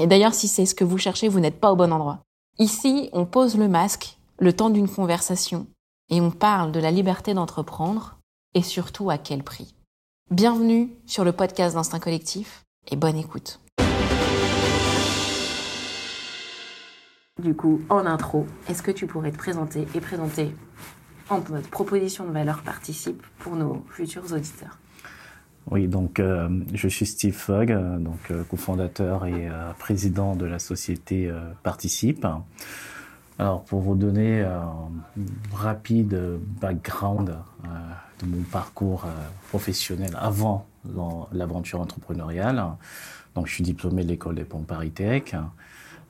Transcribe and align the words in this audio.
Et 0.00 0.06
d'ailleurs, 0.06 0.32
si 0.32 0.48
c'est 0.48 0.64
ce 0.64 0.74
que 0.74 0.84
vous 0.84 0.96
cherchez, 0.96 1.28
vous 1.28 1.40
n'êtes 1.40 1.60
pas 1.60 1.70
au 1.70 1.76
bon 1.76 1.92
endroit. 1.92 2.22
Ici, 2.58 3.10
on 3.12 3.26
pose 3.26 3.58
le 3.58 3.68
masque 3.68 4.16
le 4.38 4.54
temps 4.54 4.70
d'une 4.70 4.88
conversation 4.88 5.66
et 6.08 6.20
on 6.20 6.30
parle 6.30 6.72
de 6.72 6.80
la 6.80 6.90
liberté 6.90 7.34
d'entreprendre 7.34 8.18
et 8.54 8.62
surtout 8.62 9.10
à 9.10 9.18
quel 9.18 9.42
prix. 9.42 9.74
Bienvenue 10.30 10.90
sur 11.06 11.24
le 11.24 11.32
podcast 11.32 11.74
d'Instinct 11.74 12.00
Collectif 12.00 12.64
et 12.90 12.96
bonne 12.96 13.16
écoute. 13.16 13.60
Du 17.42 17.54
coup, 17.54 17.82
en 17.90 18.06
intro, 18.06 18.46
est-ce 18.68 18.82
que 18.82 18.90
tu 18.90 19.06
pourrais 19.06 19.32
te 19.32 19.38
présenter 19.38 19.86
et 19.94 20.00
présenter 20.00 20.54
en 21.28 21.40
mode 21.50 21.66
proposition 21.68 22.24
de 22.24 22.32
valeur 22.32 22.62
participe 22.62 23.22
pour 23.38 23.56
nos 23.56 23.84
futurs 23.90 24.32
auditeurs? 24.32 24.78
Oui, 25.70 25.86
donc 25.86 26.18
euh, 26.18 26.48
je 26.74 26.88
suis 26.88 27.06
Steve 27.06 27.34
Fogg, 27.34 27.70
euh, 27.70 27.98
donc 27.98 28.18
euh, 28.30 28.42
cofondateur 28.44 29.26
et 29.26 29.48
président 29.78 30.34
de 30.34 30.44
la 30.44 30.58
société 30.58 31.32
Participe. 31.62 32.26
Alors 33.38 33.64
pour 33.64 33.80
vous 33.80 33.94
donner 33.94 34.42
un 34.42 34.90
rapide 35.52 36.18
background 36.60 37.34
de 38.20 38.26
mon 38.26 38.42
parcours 38.42 39.06
professionnel 39.48 40.10
avant 40.18 40.66
l'aventure 41.32 41.80
entrepreneuriale, 41.80 42.62
donc 43.34 43.46
je 43.46 43.54
suis 43.54 43.64
diplômé 43.64 44.04
de 44.04 44.08
l'école 44.08 44.34
des 44.34 44.44
ponts 44.44 44.60
Paris 44.60 44.90
Tech. 44.90 45.34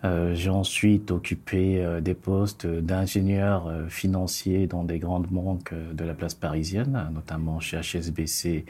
J'ai 0.02 0.50
ensuite 0.50 1.12
occupé 1.12 2.00
des 2.02 2.14
postes 2.14 2.66
d'ingénieur 2.66 3.70
financier 3.88 4.66
dans 4.66 4.82
des 4.82 4.98
grandes 4.98 5.28
banques 5.28 5.72
de 5.72 6.04
la 6.04 6.14
place 6.14 6.34
parisienne, 6.34 7.08
notamment 7.14 7.60
chez 7.60 7.78
HSBC 7.80 8.66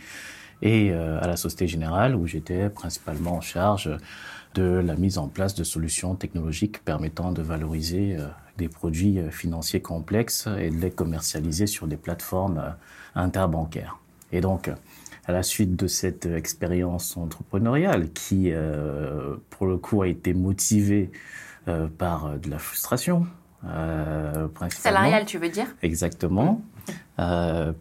et 0.63 0.93
à 0.93 1.27
la 1.27 1.37
Société 1.37 1.67
Générale, 1.67 2.15
où 2.15 2.27
j'étais 2.27 2.71
principalement 2.71 3.35
en 3.35 3.41
charge 3.41 3.91
de 4.55 4.63
la 4.63 4.95
mise 4.97 5.19
en 5.19 5.29
place 5.29 5.55
de 5.55 5.65
solutions 5.65 6.15
technologiques 6.15 6.85
permettant 6.85 7.33
de 7.33 7.43
valoriser 7.43 8.17
des 8.59 8.69
produits 8.69 9.19
financiers 9.31 9.83
complexes 9.83 10.49
et 10.59 10.71
de 10.71 10.77
les 10.77 10.91
commercialiser 10.91 11.67
sur 11.67 11.87
des 11.87 11.97
plateformes 11.97 12.75
interbancaires. 13.15 13.99
Et 14.31 14.41
donc, 14.41 14.71
à 15.27 15.33
la 15.33 15.43
suite 15.43 15.77
de 15.77 15.87
cette 15.87 16.27
expérience 16.27 17.17
entrepreneuriale 17.17 18.11
qui, 18.11 18.51
euh, 18.51 19.37
pour 19.51 19.67
le 19.67 19.77
coup, 19.77 20.03
a 20.03 20.09
été 20.09 20.35
motivée 20.35 21.11
euh, 21.69 21.87
par 21.87 22.27
euh, 22.27 22.37
de 22.39 22.51
la 22.51 22.59
frustration. 22.59 23.27
Euh, 23.65 24.49
Salariale, 24.71 25.25
tu 25.25 25.39
veux 25.39 25.49
dire? 25.49 25.67
Exactement. 25.83 26.61
Euh, 27.21 27.73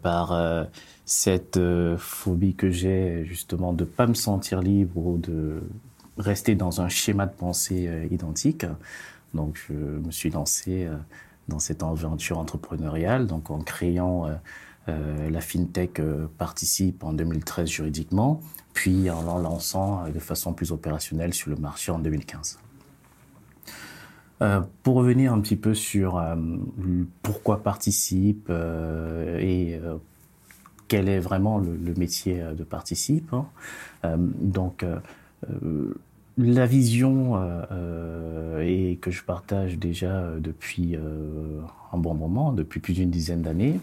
par 1.06 1.32
euh, 1.32 1.96
cette 1.96 1.98
phobie 1.98 2.54
que 2.54 2.70
j'ai 2.70 3.24
justement 3.24 3.72
de 3.72 3.84
pas 3.84 4.06
me 4.06 4.14
sentir 4.14 4.60
libre 4.60 4.98
ou 4.98 5.18
de 5.18 5.62
rester 6.18 6.54
dans 6.54 6.80
un 6.80 6.88
schéma 6.88 7.26
de 7.26 7.32
pensée 7.32 7.88
identique. 8.10 8.66
Donc, 9.34 9.58
je 9.68 9.74
me 9.74 10.10
suis 10.10 10.30
lancé 10.30 10.86
dans 11.48 11.58
cette 11.58 11.82
aventure 11.82 12.38
entrepreneuriale, 12.38 13.26
donc 13.26 13.50
en 13.50 13.60
créant 13.60 14.28
euh, 14.88 15.30
la 15.30 15.40
FinTech 15.40 16.00
euh, 16.00 16.26
participe 16.38 17.04
en 17.04 17.12
2013 17.12 17.68
juridiquement, 17.68 18.40
puis 18.72 19.10
en 19.10 19.22
l'en 19.22 19.38
lançant 19.38 20.04
euh, 20.04 20.10
de 20.10 20.18
façon 20.18 20.52
plus 20.52 20.72
opérationnelle 20.72 21.32
sur 21.32 21.50
le 21.50 21.56
marché 21.56 21.92
en 21.92 22.00
2015. 22.00 22.58
pour 24.82 24.96
revenir 24.96 25.32
un 25.32 25.40
petit 25.40 25.54
peu 25.54 25.72
sur 25.72 26.20
pourquoi 27.22 27.62
participe 27.62 28.50
et 28.50 29.78
quel 30.92 31.08
est 31.08 31.20
vraiment 31.20 31.56
le, 31.56 31.94
métier 31.96 32.42
de 32.54 32.64
participe. 32.64 33.32
Hein. 33.32 33.46
donc, 34.18 34.84
la 36.36 36.66
vision 36.66 37.40
et 38.60 38.98
que 39.00 39.10
je 39.10 39.22
partage 39.22 39.78
déjà 39.78 40.26
depuis 40.38 40.98
un 41.92 41.96
bon 41.96 42.12
moment, 42.12 42.52
depuis 42.52 42.80
plus 42.80 42.92
d'une 42.92 43.10
dizaine 43.10 43.40
d'années, 43.40 43.80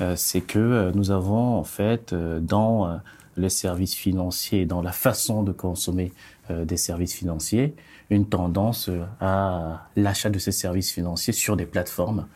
euh, 0.00 0.14
c'est 0.16 0.40
que 0.40 0.58
euh, 0.58 0.92
nous 0.94 1.10
avons 1.10 1.58
en 1.58 1.64
fait 1.64 2.12
euh, 2.12 2.40
dans 2.40 3.00
les 3.36 3.48
services 3.48 3.94
financiers, 3.94 4.66
dans 4.66 4.82
la 4.82 4.92
façon 4.92 5.42
de 5.42 5.52
consommer 5.52 6.12
des 6.50 6.76
services 6.76 7.14
financiers, 7.14 7.76
une 8.10 8.28
tendance 8.28 8.90
à 9.20 9.86
l'achat 9.94 10.30
de 10.30 10.38
ces 10.40 10.50
services 10.50 10.90
financiers 10.90 11.32
sur 11.32 11.56
des 11.56 11.64
plateformes 11.64 12.26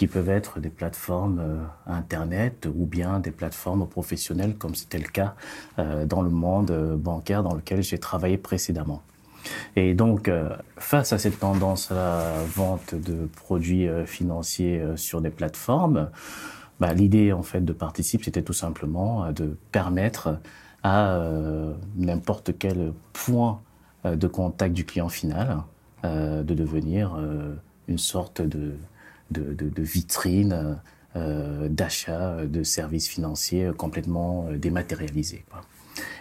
qui 0.00 0.06
peuvent 0.06 0.30
être 0.30 0.60
des 0.60 0.70
plateformes 0.70 1.42
Internet 1.86 2.66
ou 2.74 2.86
bien 2.86 3.20
des 3.20 3.30
plateformes 3.30 3.86
professionnelles 3.86 4.54
comme 4.56 4.74
c'était 4.74 4.96
le 4.96 5.08
cas 5.08 5.34
dans 5.76 6.22
le 6.22 6.30
monde 6.30 6.96
bancaire 6.96 7.42
dans 7.42 7.54
lequel 7.54 7.82
j'ai 7.82 7.98
travaillé 7.98 8.38
précédemment. 8.38 9.02
Et 9.76 9.92
donc, 9.92 10.30
face 10.78 11.12
à 11.12 11.18
cette 11.18 11.38
tendance 11.38 11.90
à 11.90 11.94
la 11.94 12.44
vente 12.54 12.94
de 12.94 13.26
produits 13.26 13.88
financiers 14.06 14.82
sur 14.96 15.20
des 15.20 15.28
plateformes, 15.28 16.08
bah, 16.80 16.94
l'idée 16.94 17.32
en 17.32 17.42
fait 17.42 17.60
de 17.60 17.74
Participe, 17.74 18.24
c'était 18.24 18.42
tout 18.42 18.54
simplement 18.54 19.24
euh, 19.24 19.32
de 19.32 19.56
permettre 19.70 20.38
à 20.82 21.10
euh, 21.10 21.74
n'importe 21.96 22.58
quel 22.58 22.94
point 23.12 23.60
euh, 24.06 24.16
de 24.16 24.26
contact 24.26 24.74
du 24.74 24.84
client 24.84 25.10
final 25.10 25.62
de 26.02 26.54
devenir 26.54 27.14
une 27.86 27.98
sorte 27.98 28.40
de, 28.40 28.72
de, 29.30 29.52
de, 29.54 29.68
de 29.68 29.82
vitrine 29.82 30.78
d'achat 31.14 32.46
de 32.46 32.62
services 32.62 33.08
financiers 33.08 33.72
complètement 33.76 34.46
dématérialisés. 34.52 35.44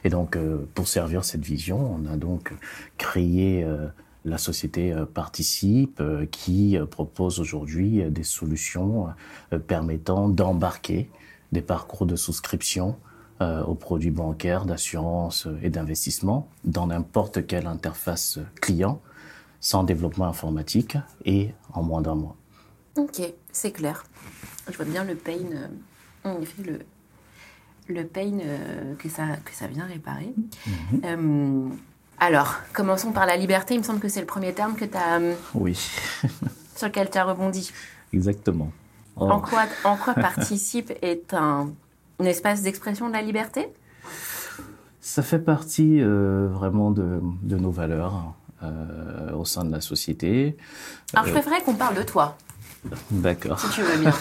Et 0.03 0.09
donc, 0.09 0.35
pour 0.73 0.87
servir 0.87 1.23
cette 1.23 1.45
vision, 1.45 1.99
on 1.99 2.11
a 2.11 2.17
donc 2.17 2.53
créé 2.97 3.63
la 4.25 4.37
société 4.37 4.93
euh, 4.93 5.05
participe, 5.05 6.01
euh, 6.01 6.25
qui 6.25 6.77
euh, 6.77 6.85
propose 6.85 7.39
aujourd'hui 7.39 8.03
des 8.09 8.23
solutions 8.23 9.07
permettant 9.67 10.29
d'embarquer 10.29 11.09
des 11.51 11.61
parcours 11.61 12.05
de 12.05 12.15
souscription 12.15 12.95
aux 13.41 13.75
produits 13.75 14.11
bancaires, 14.11 14.65
d'assurance 14.65 15.47
et 15.63 15.69
d'investissement 15.69 16.49
dans 16.65 16.87
n'importe 16.87 17.47
quelle 17.47 17.67
interface 17.67 18.37
client, 18.59 18.99
sans 19.61 19.85
développement 19.85 20.25
informatique 20.25 20.97
et 21.23 21.51
en 21.73 21.81
moins 21.81 22.01
d'un 22.01 22.15
mois. 22.15 22.35
Ok, 22.95 23.21
c'est 23.51 23.71
clair. 23.71 24.03
Je 24.69 24.75
vois 24.75 24.85
bien 24.85 25.03
le 25.03 25.15
pain, 25.15 25.37
en 26.23 26.41
effet, 26.41 26.63
le, 26.63 26.79
le 27.87 28.05
pain 28.05 28.37
que, 28.97 29.09
ça, 29.09 29.23
que 29.43 29.53
ça 29.53 29.67
vient 29.67 29.85
réparer. 29.85 30.33
Mhm. 31.03 31.71
Alors, 32.19 32.55
commençons 32.73 33.11
par 33.11 33.25
la 33.25 33.37
liberté. 33.37 33.75
Il 33.75 33.79
me 33.79 33.83
semble 33.83 33.99
que 33.99 34.09
c'est 34.09 34.19
le 34.19 34.25
premier 34.25 34.53
terme 34.53 34.75
que 34.75 34.85
tu 34.85 34.97
as. 34.97 35.19
Euh, 35.19 35.33
oui. 35.55 35.75
sur 36.75 36.87
lequel 36.87 37.09
tu 37.09 37.17
as 37.17 37.23
rebondi. 37.23 37.71
Exactement. 38.13 38.71
En, 39.15 39.39
quoi, 39.39 39.63
en 39.83 39.95
quoi 39.95 40.13
participe 40.15 40.91
est 41.01 41.33
un, 41.33 41.71
espace 42.19 42.61
d'expression 42.61 43.07
de 43.07 43.13
la 43.13 43.21
liberté? 43.21 43.67
Ça 45.01 45.23
fait 45.23 45.39
partie 45.39 46.01
euh, 46.01 46.47
vraiment 46.51 46.91
de, 46.91 47.21
nos 47.43 47.71
valeurs 47.71 48.33
euh, 48.63 49.33
au 49.33 49.45
sein 49.45 49.63
de 49.63 49.71
la 49.71 49.81
société. 49.81 50.57
Alors, 51.13 51.25
je 51.25 51.31
préférerais 51.31 51.61
qu'on 51.63 51.75
parle 51.75 51.95
de 51.95 52.03
toi. 52.03 52.37
D'accord. 53.11 53.59
Si 53.59 53.69
tu 53.69 53.81
veux 53.81 53.97
bien. 53.97 54.13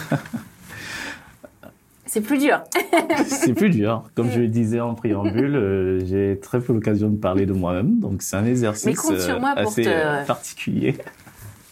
C'est 2.08 2.22
plus 2.22 2.38
dur. 2.38 2.62
c'est 3.26 3.52
plus 3.52 3.68
dur. 3.68 4.02
Comme 4.14 4.30
je 4.30 4.40
le 4.40 4.48
disais 4.48 4.80
en 4.80 4.94
préambule, 4.94 5.54
euh, 5.54 6.04
j'ai 6.06 6.40
très 6.40 6.58
peu 6.58 6.72
l'occasion 6.72 7.10
de 7.10 7.18
parler 7.18 7.44
de 7.44 7.52
moi-même, 7.52 8.00
donc 8.00 8.22
c'est 8.22 8.36
un 8.36 8.46
exercice 8.46 8.98
euh, 9.10 9.38
assez 9.56 9.84
euh, 9.86 10.24
particulier. 10.24 10.94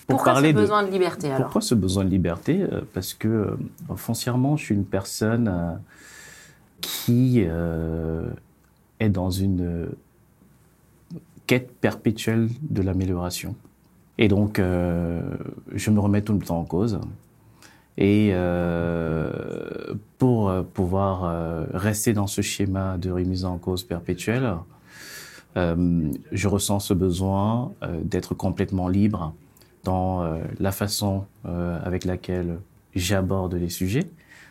Pour 0.06 0.18
pourquoi 0.18 0.42
ce 0.42 0.52
besoin 0.52 0.82
de, 0.84 0.90
liberté 0.90 1.28
alors 1.28 1.38
Pourquoi 1.44 1.62
ce 1.62 1.74
besoin 1.74 2.04
de 2.04 2.10
liberté 2.10 2.64
Parce 2.92 3.14
que 3.14 3.56
foncièrement, 3.96 4.56
je 4.56 4.64
suis 4.64 4.74
une 4.74 4.84
personne 4.84 5.80
qui 6.80 7.40
est 7.40 9.08
dans 9.08 9.30
une 9.30 9.88
quête 11.48 11.72
perpétuelle 11.80 12.48
de 12.62 12.82
l'amélioration. 12.82 13.56
Et 14.18 14.28
donc, 14.28 14.58
je 14.58 15.90
me 15.90 16.00
remets 16.00 16.22
tout 16.22 16.32
le 16.32 16.38
temps 16.40 16.58
en 16.58 16.64
cause. 16.64 16.98
Et 17.98 18.30
euh, 18.32 19.94
pour 20.18 20.50
euh, 20.50 20.62
pouvoir 20.62 21.24
euh, 21.24 21.64
rester 21.72 22.12
dans 22.12 22.26
ce 22.26 22.42
schéma 22.42 22.98
de 22.98 23.10
remise 23.10 23.44
en 23.44 23.56
cause 23.56 23.84
perpétuelle, 23.84 24.54
euh, 25.56 26.10
je 26.30 26.48
ressens 26.48 26.80
ce 26.80 26.94
besoin 26.94 27.72
euh, 27.82 27.98
d'être 28.02 28.34
complètement 28.34 28.88
libre 28.88 29.34
dans 29.84 30.40
la 30.58 30.72
façon 30.72 31.26
avec 31.44 32.04
laquelle 32.04 32.58
j'aborde 32.96 33.54
les 33.54 33.68
sujets, 33.68 34.02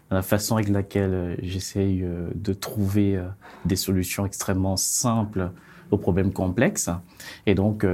dans 0.10 0.16
la 0.16 0.22
façon 0.22 0.56
avec 0.56 0.70
laquelle 0.70 1.38
j'essaye 1.44 2.06
de 2.34 2.54
trouver 2.54 3.22
des 3.66 3.76
solutions 3.76 4.26
extrêmement 4.26 4.78
simples 4.78 5.52
aux 5.92 5.98
problèmes 5.98 6.32
complexes. 6.32 6.90
Et 7.48 7.54
donc, 7.54 7.86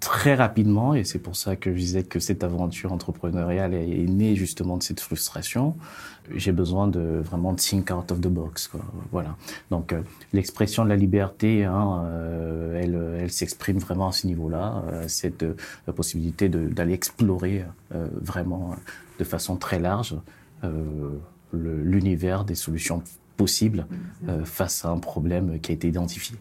très 0.00 0.34
rapidement, 0.34 0.94
et 0.94 1.04
c'est 1.04 1.18
pour 1.18 1.36
ça 1.36 1.56
que 1.56 1.72
je 1.72 1.78
disais 1.78 2.02
que 2.02 2.20
cette 2.20 2.44
aventure 2.44 2.92
entrepreneuriale 2.92 3.74
est, 3.74 4.06
née 4.08 4.36
justement 4.36 4.76
de 4.76 4.82
cette 4.82 5.00
frustration, 5.00 5.76
j'ai 6.34 6.52
besoin 6.52 6.88
de 6.88 7.20
vraiment 7.24 7.54
think 7.54 7.90
out 7.90 8.10
of 8.12 8.20
the 8.20 8.28
box. 8.28 8.68
Quoi. 8.68 8.82
Voilà. 9.10 9.36
Donc 9.70 9.92
euh, 9.92 10.02
l'expression 10.32 10.84
de 10.84 10.88
la 10.88 10.96
liberté, 10.96 11.64
hein, 11.64 12.04
euh, 12.06 12.80
elle, 12.80 13.22
elle 13.22 13.30
s'exprime 13.30 13.78
vraiment 13.78 14.08
à 14.08 14.12
ce 14.12 14.26
niveau-là, 14.26 14.82
euh, 14.92 15.08
cette 15.08 15.44
possibilité 15.94 16.48
d'aller 16.48 16.92
explorer 16.92 17.64
vraiment 17.90 18.76
de 19.18 19.24
façon 19.24 19.56
très 19.56 19.78
large 19.78 20.16
l'univers 21.52 22.44
des 22.44 22.54
solutions 22.54 23.02
possibles 23.36 23.86
face 24.44 24.84
à 24.84 24.88
un 24.88 24.98
problème 24.98 25.60
qui 25.60 25.70
a 25.72 25.74
été 25.74 25.88
identifié. 25.88 26.36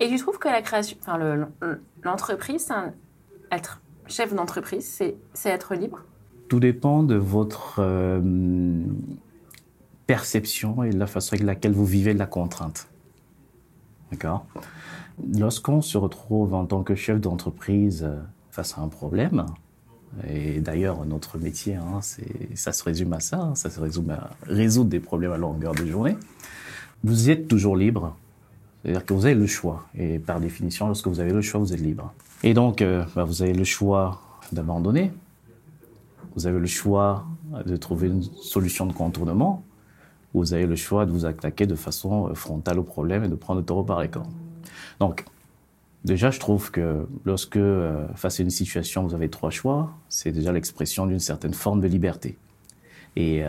Et 0.00 0.08
tu 0.08 0.16
trouves 0.16 0.38
que 0.38 0.48
la 0.48 0.62
création, 0.62 0.96
enfin 1.00 1.18
l'entreprise, 2.02 2.72
être 3.52 3.80
chef 4.06 4.34
d'entreprise, 4.34 4.86
c'est 5.34 5.48
être 5.48 5.74
libre? 5.74 6.00
Tout 6.48 6.58
dépend 6.58 7.02
de 7.02 7.14
votre 7.14 7.76
euh, 7.78 8.20
perception 10.06 10.82
et 10.82 10.90
de 10.90 10.98
la 10.98 11.06
façon 11.06 11.34
avec 11.34 11.46
laquelle 11.46 11.72
vous 11.72 11.84
vivez 11.84 12.14
la 12.14 12.26
contrainte. 12.26 12.88
D'accord? 14.10 14.46
Lorsqu'on 15.34 15.82
se 15.82 15.98
retrouve 15.98 16.54
en 16.54 16.64
tant 16.64 16.82
que 16.82 16.94
chef 16.94 17.20
d'entreprise 17.20 18.04
euh, 18.04 18.18
face 18.50 18.76
à 18.78 18.80
un 18.80 18.88
problème, 18.88 19.46
et 20.26 20.60
d'ailleurs 20.60 21.04
notre 21.04 21.38
métier, 21.38 21.76
hein, 21.76 22.00
ça 22.54 22.72
se 22.72 22.82
résume 22.82 23.12
à 23.12 23.20
ça, 23.20 23.38
hein, 23.38 23.54
ça 23.54 23.70
se 23.70 23.78
résume 23.78 24.10
à 24.10 24.30
résoudre 24.42 24.90
des 24.90 24.98
problèmes 24.98 25.32
à 25.32 25.38
longueur 25.38 25.74
de 25.74 25.86
journée, 25.86 26.16
vous 27.04 27.30
êtes 27.30 27.46
toujours 27.46 27.76
libre 27.76 28.16
c'est-à-dire 28.82 29.04
que 29.04 29.12
vous 29.12 29.26
avez 29.26 29.34
le 29.34 29.46
choix. 29.46 29.86
Et 29.94 30.18
par 30.18 30.40
définition, 30.40 30.86
lorsque 30.86 31.06
vous 31.06 31.20
avez 31.20 31.32
le 31.32 31.42
choix, 31.42 31.60
vous 31.60 31.72
êtes 31.72 31.80
libre. 31.80 32.12
Et 32.42 32.54
donc, 32.54 32.80
euh, 32.80 33.04
bah, 33.14 33.24
vous 33.24 33.42
avez 33.42 33.52
le 33.52 33.64
choix 33.64 34.20
d'abandonner. 34.52 35.12
Vous 36.34 36.46
avez 36.46 36.58
le 36.58 36.66
choix 36.66 37.26
de 37.66 37.76
trouver 37.76 38.08
une 38.08 38.22
solution 38.22 38.86
de 38.86 38.92
contournement. 38.92 39.62
Vous 40.32 40.54
avez 40.54 40.66
le 40.66 40.76
choix 40.76 41.04
de 41.04 41.10
vous 41.10 41.26
attaquer 41.26 41.66
de 41.66 41.74
façon 41.74 42.28
euh, 42.28 42.34
frontale 42.34 42.78
au 42.78 42.82
problème 42.82 43.24
et 43.24 43.28
de 43.28 43.34
prendre 43.34 43.60
le 43.60 43.66
taureau 43.66 43.82
par 43.82 44.00
les 44.00 44.08
cornes. 44.08 44.32
Donc, 44.98 45.24
déjà, 46.04 46.30
je 46.30 46.40
trouve 46.40 46.70
que 46.70 47.06
lorsque, 47.26 47.56
euh, 47.56 48.06
face 48.14 48.40
à 48.40 48.42
une 48.42 48.50
situation, 48.50 49.02
vous 49.06 49.14
avez 49.14 49.28
trois 49.28 49.50
choix, 49.50 49.92
c'est 50.08 50.32
déjà 50.32 50.52
l'expression 50.52 51.06
d'une 51.06 51.18
certaine 51.18 51.52
forme 51.52 51.80
de 51.80 51.88
liberté. 51.88 52.38
Et 53.16 53.42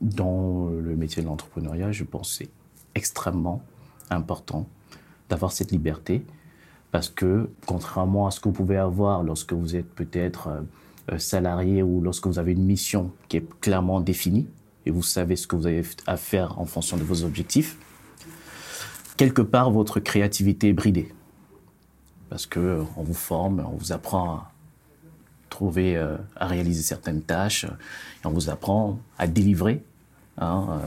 dans 0.00 0.70
le 0.70 0.96
métier 0.96 1.22
de 1.22 1.28
l'entrepreneuriat, 1.28 1.92
je 1.92 2.02
pense 2.02 2.38
que 2.38 2.44
extrêmement 2.94 3.62
important 4.10 4.66
d'avoir 5.28 5.52
cette 5.52 5.70
liberté 5.70 6.24
parce 6.94 7.08
que 7.08 7.50
contrairement 7.66 8.28
à 8.28 8.30
ce 8.30 8.38
que 8.38 8.48
vous 8.48 8.54
pouvez 8.54 8.76
avoir 8.76 9.24
lorsque 9.24 9.52
vous 9.52 9.74
êtes 9.74 9.92
peut-être 9.96 10.46
euh, 10.46 10.60
euh, 11.12 11.18
salarié 11.18 11.82
ou 11.82 12.00
lorsque 12.00 12.28
vous 12.28 12.38
avez 12.38 12.52
une 12.52 12.64
mission 12.64 13.10
qui 13.28 13.38
est 13.38 13.60
clairement 13.60 14.00
définie 14.00 14.46
et 14.86 14.92
vous 14.92 15.02
savez 15.02 15.34
ce 15.34 15.48
que 15.48 15.56
vous 15.56 15.66
avez 15.66 15.82
à 16.06 16.16
faire 16.16 16.56
en 16.60 16.66
fonction 16.66 16.96
de 16.96 17.02
vos 17.02 17.24
objectifs, 17.24 17.78
quelque 19.16 19.42
part 19.42 19.72
votre 19.72 19.98
créativité 19.98 20.68
est 20.68 20.72
bridée. 20.72 21.12
Parce 22.28 22.46
que 22.46 22.60
euh, 22.60 22.82
on 22.96 23.02
vous 23.02 23.12
forme, 23.12 23.64
on 23.66 23.76
vous 23.76 23.90
apprend 23.90 24.34
à 24.34 24.52
trouver, 25.50 25.96
à 25.96 26.46
réaliser 26.46 26.82
certaines 26.82 27.22
tâches, 27.22 27.64
et 27.64 28.26
on 28.26 28.30
vous 28.30 28.50
apprend 28.50 28.98
à 29.18 29.26
délivrer 29.26 29.84
hein, 30.38 30.80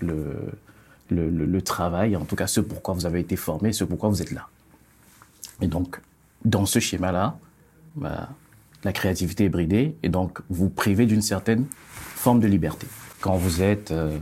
le, 0.00 0.52
le, 1.10 1.62
travail, 1.62 2.16
en 2.16 2.24
tout 2.24 2.36
cas 2.36 2.46
ce 2.46 2.60
pourquoi 2.60 2.94
vous 2.94 3.06
avez 3.06 3.20
été 3.20 3.36
formé, 3.36 3.72
ce 3.72 3.84
pourquoi 3.84 4.08
vous 4.08 4.22
êtes 4.22 4.30
là. 4.30 4.48
Et 5.60 5.66
donc, 5.66 6.00
dans 6.44 6.66
ce 6.66 6.78
schéma-là, 6.78 7.38
bah, 7.94 8.30
la 8.82 8.92
créativité 8.92 9.44
est 9.44 9.48
bridée 9.48 9.96
et 10.02 10.08
donc 10.08 10.40
vous 10.50 10.68
privez 10.68 11.06
d'une 11.06 11.22
certaine 11.22 11.66
forme 11.90 12.40
de 12.40 12.46
liberté. 12.46 12.86
Quand 13.20 13.36
vous 13.36 13.62
êtes 13.62 13.90
euh, 13.90 14.18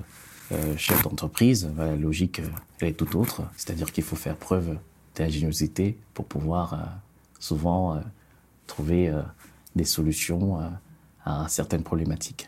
euh, 0.53 0.77
chef 0.77 1.03
d'entreprise, 1.03 1.69
bah, 1.75 1.87
la 1.87 1.97
logique 1.97 2.41
euh, 2.41 2.87
est 2.87 2.97
tout 2.97 3.17
autre, 3.17 3.43
c'est-à-dire 3.57 3.91
qu'il 3.93 4.05
faut 4.05 4.17
faire 4.17 4.37
preuve 4.37 4.77
d'ingéniosité 5.15 5.99
pour 6.15 6.25
pouvoir 6.25 7.01
souvent 7.39 8.03
trouver 8.67 9.13
des 9.77 9.85
solutions 9.85 10.59
à 11.27 11.47
certaines 11.49 11.83
problématiques. 11.83 12.47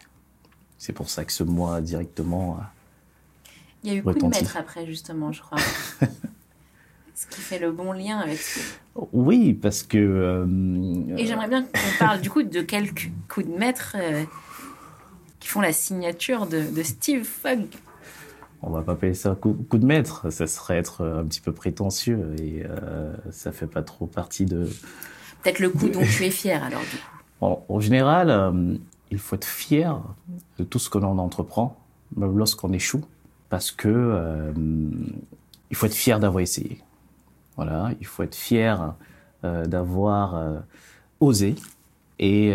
C'est 0.78 0.94
pour 0.94 1.10
ça 1.10 1.26
que 1.26 1.32
ce 1.32 1.44
mois 1.44 1.82
directement 1.82 2.58
il 3.84 3.92
y 3.92 3.94
a 3.94 3.98
eu 3.98 4.02
coup 4.02 4.12
de 4.12 4.26
maître 4.26 4.56
après, 4.56 4.86
justement, 4.86 5.30
je 5.30 5.42
crois. 5.42 5.58
ce 7.14 7.26
qui 7.28 7.40
fait 7.40 7.58
le 7.58 7.70
bon 7.70 7.92
lien 7.92 8.18
avec 8.18 8.40
Oui, 9.12 9.54
parce 9.54 9.82
que... 9.82 9.98
Euh, 9.98 11.16
Et 11.16 11.26
j'aimerais 11.26 11.48
bien 11.48 11.62
qu'on 11.62 11.98
parle 11.98 12.20
du 12.20 12.30
coup 12.30 12.42
de 12.42 12.60
quelques 12.60 13.12
coups 13.28 13.46
de 13.46 13.52
maître 13.52 13.96
euh, 13.98 14.24
qui 15.38 15.48
font 15.48 15.60
la 15.60 15.72
signature 15.72 16.46
de, 16.46 16.82
Steve 16.82 17.24
Fogg. 17.24 17.66
On 18.62 18.70
va 18.70 18.82
pas 18.82 18.92
appeler 18.92 19.14
ça 19.14 19.34
coup, 19.34 19.54
coup, 19.68 19.78
de 19.78 19.84
maître, 19.84 20.30
ça 20.30 20.46
serait 20.46 20.78
être 20.78 21.04
un 21.04 21.24
petit 21.24 21.42
peu 21.42 21.52
prétentieux 21.52 22.34
et 22.40 22.64
euh, 22.64 23.14
ça 23.30 23.52
fait 23.52 23.66
pas 23.66 23.82
trop 23.82 24.06
partie 24.06 24.46
de... 24.46 24.68
Peut-être 25.42 25.60
le 25.60 25.68
coup 25.68 25.90
dont 25.90 26.00
tu 26.16 26.24
es 26.24 26.30
fier 26.30 26.64
alors 26.64 26.80
du 26.80 26.96
coup. 26.96 27.14
En, 27.68 27.80
général, 27.80 28.30
euh, 28.30 28.76
il 29.10 29.18
faut 29.18 29.36
être 29.36 29.44
fier 29.44 30.00
de 30.58 30.64
tout 30.64 30.78
ce 30.78 30.88
que 30.88 30.96
l'on 30.96 31.18
entreprend, 31.18 31.78
même 32.16 32.36
lorsqu'on 32.38 32.72
échoue 32.72 33.04
parce 33.54 33.70
que 33.70 33.86
euh, 33.88 34.50
il 35.70 35.76
faut 35.76 35.86
être 35.86 35.94
fier 35.94 36.18
d'avoir 36.18 36.42
essayé. 36.42 36.82
Voilà, 37.54 37.92
il 38.00 38.06
faut 38.06 38.24
être 38.24 38.34
fier 38.34 38.94
euh, 39.44 39.64
d'avoir 39.64 40.34
euh, 40.34 40.58
osé. 41.20 41.54
Et 42.18 42.52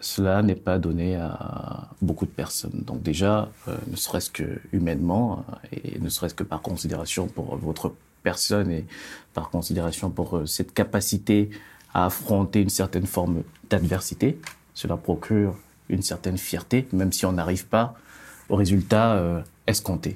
cela 0.00 0.42
n'est 0.42 0.56
pas 0.56 0.78
donné 0.78 1.16
à 1.16 1.88
beaucoup 2.00 2.24
de 2.24 2.30
personnes. 2.30 2.82
Donc 2.86 3.02
déjà, 3.02 3.48
ne 3.90 3.96
serait-ce 3.96 4.30
que 4.30 4.60
humainement, 4.72 5.44
et 5.72 5.98
ne 5.98 6.08
serait-ce 6.08 6.34
que 6.34 6.44
par 6.44 6.62
considération 6.62 7.26
pour 7.26 7.56
votre 7.56 7.92
personne 8.22 8.70
et 8.70 8.86
par 9.34 9.50
considération 9.50 10.10
pour 10.10 10.42
cette 10.46 10.72
capacité 10.72 11.50
à 11.92 12.06
affronter 12.06 12.62
une 12.62 12.68
certaine 12.68 13.06
forme 13.06 13.42
d'adversité, 13.68 14.40
cela 14.72 14.96
procure 14.96 15.56
une 15.88 16.02
certaine 16.02 16.38
fierté, 16.38 16.86
même 16.92 17.12
si 17.12 17.26
on 17.26 17.32
n'arrive 17.32 17.66
pas 17.66 17.94
au 18.48 18.54
résultat 18.54 19.42
escompté. 19.66 20.14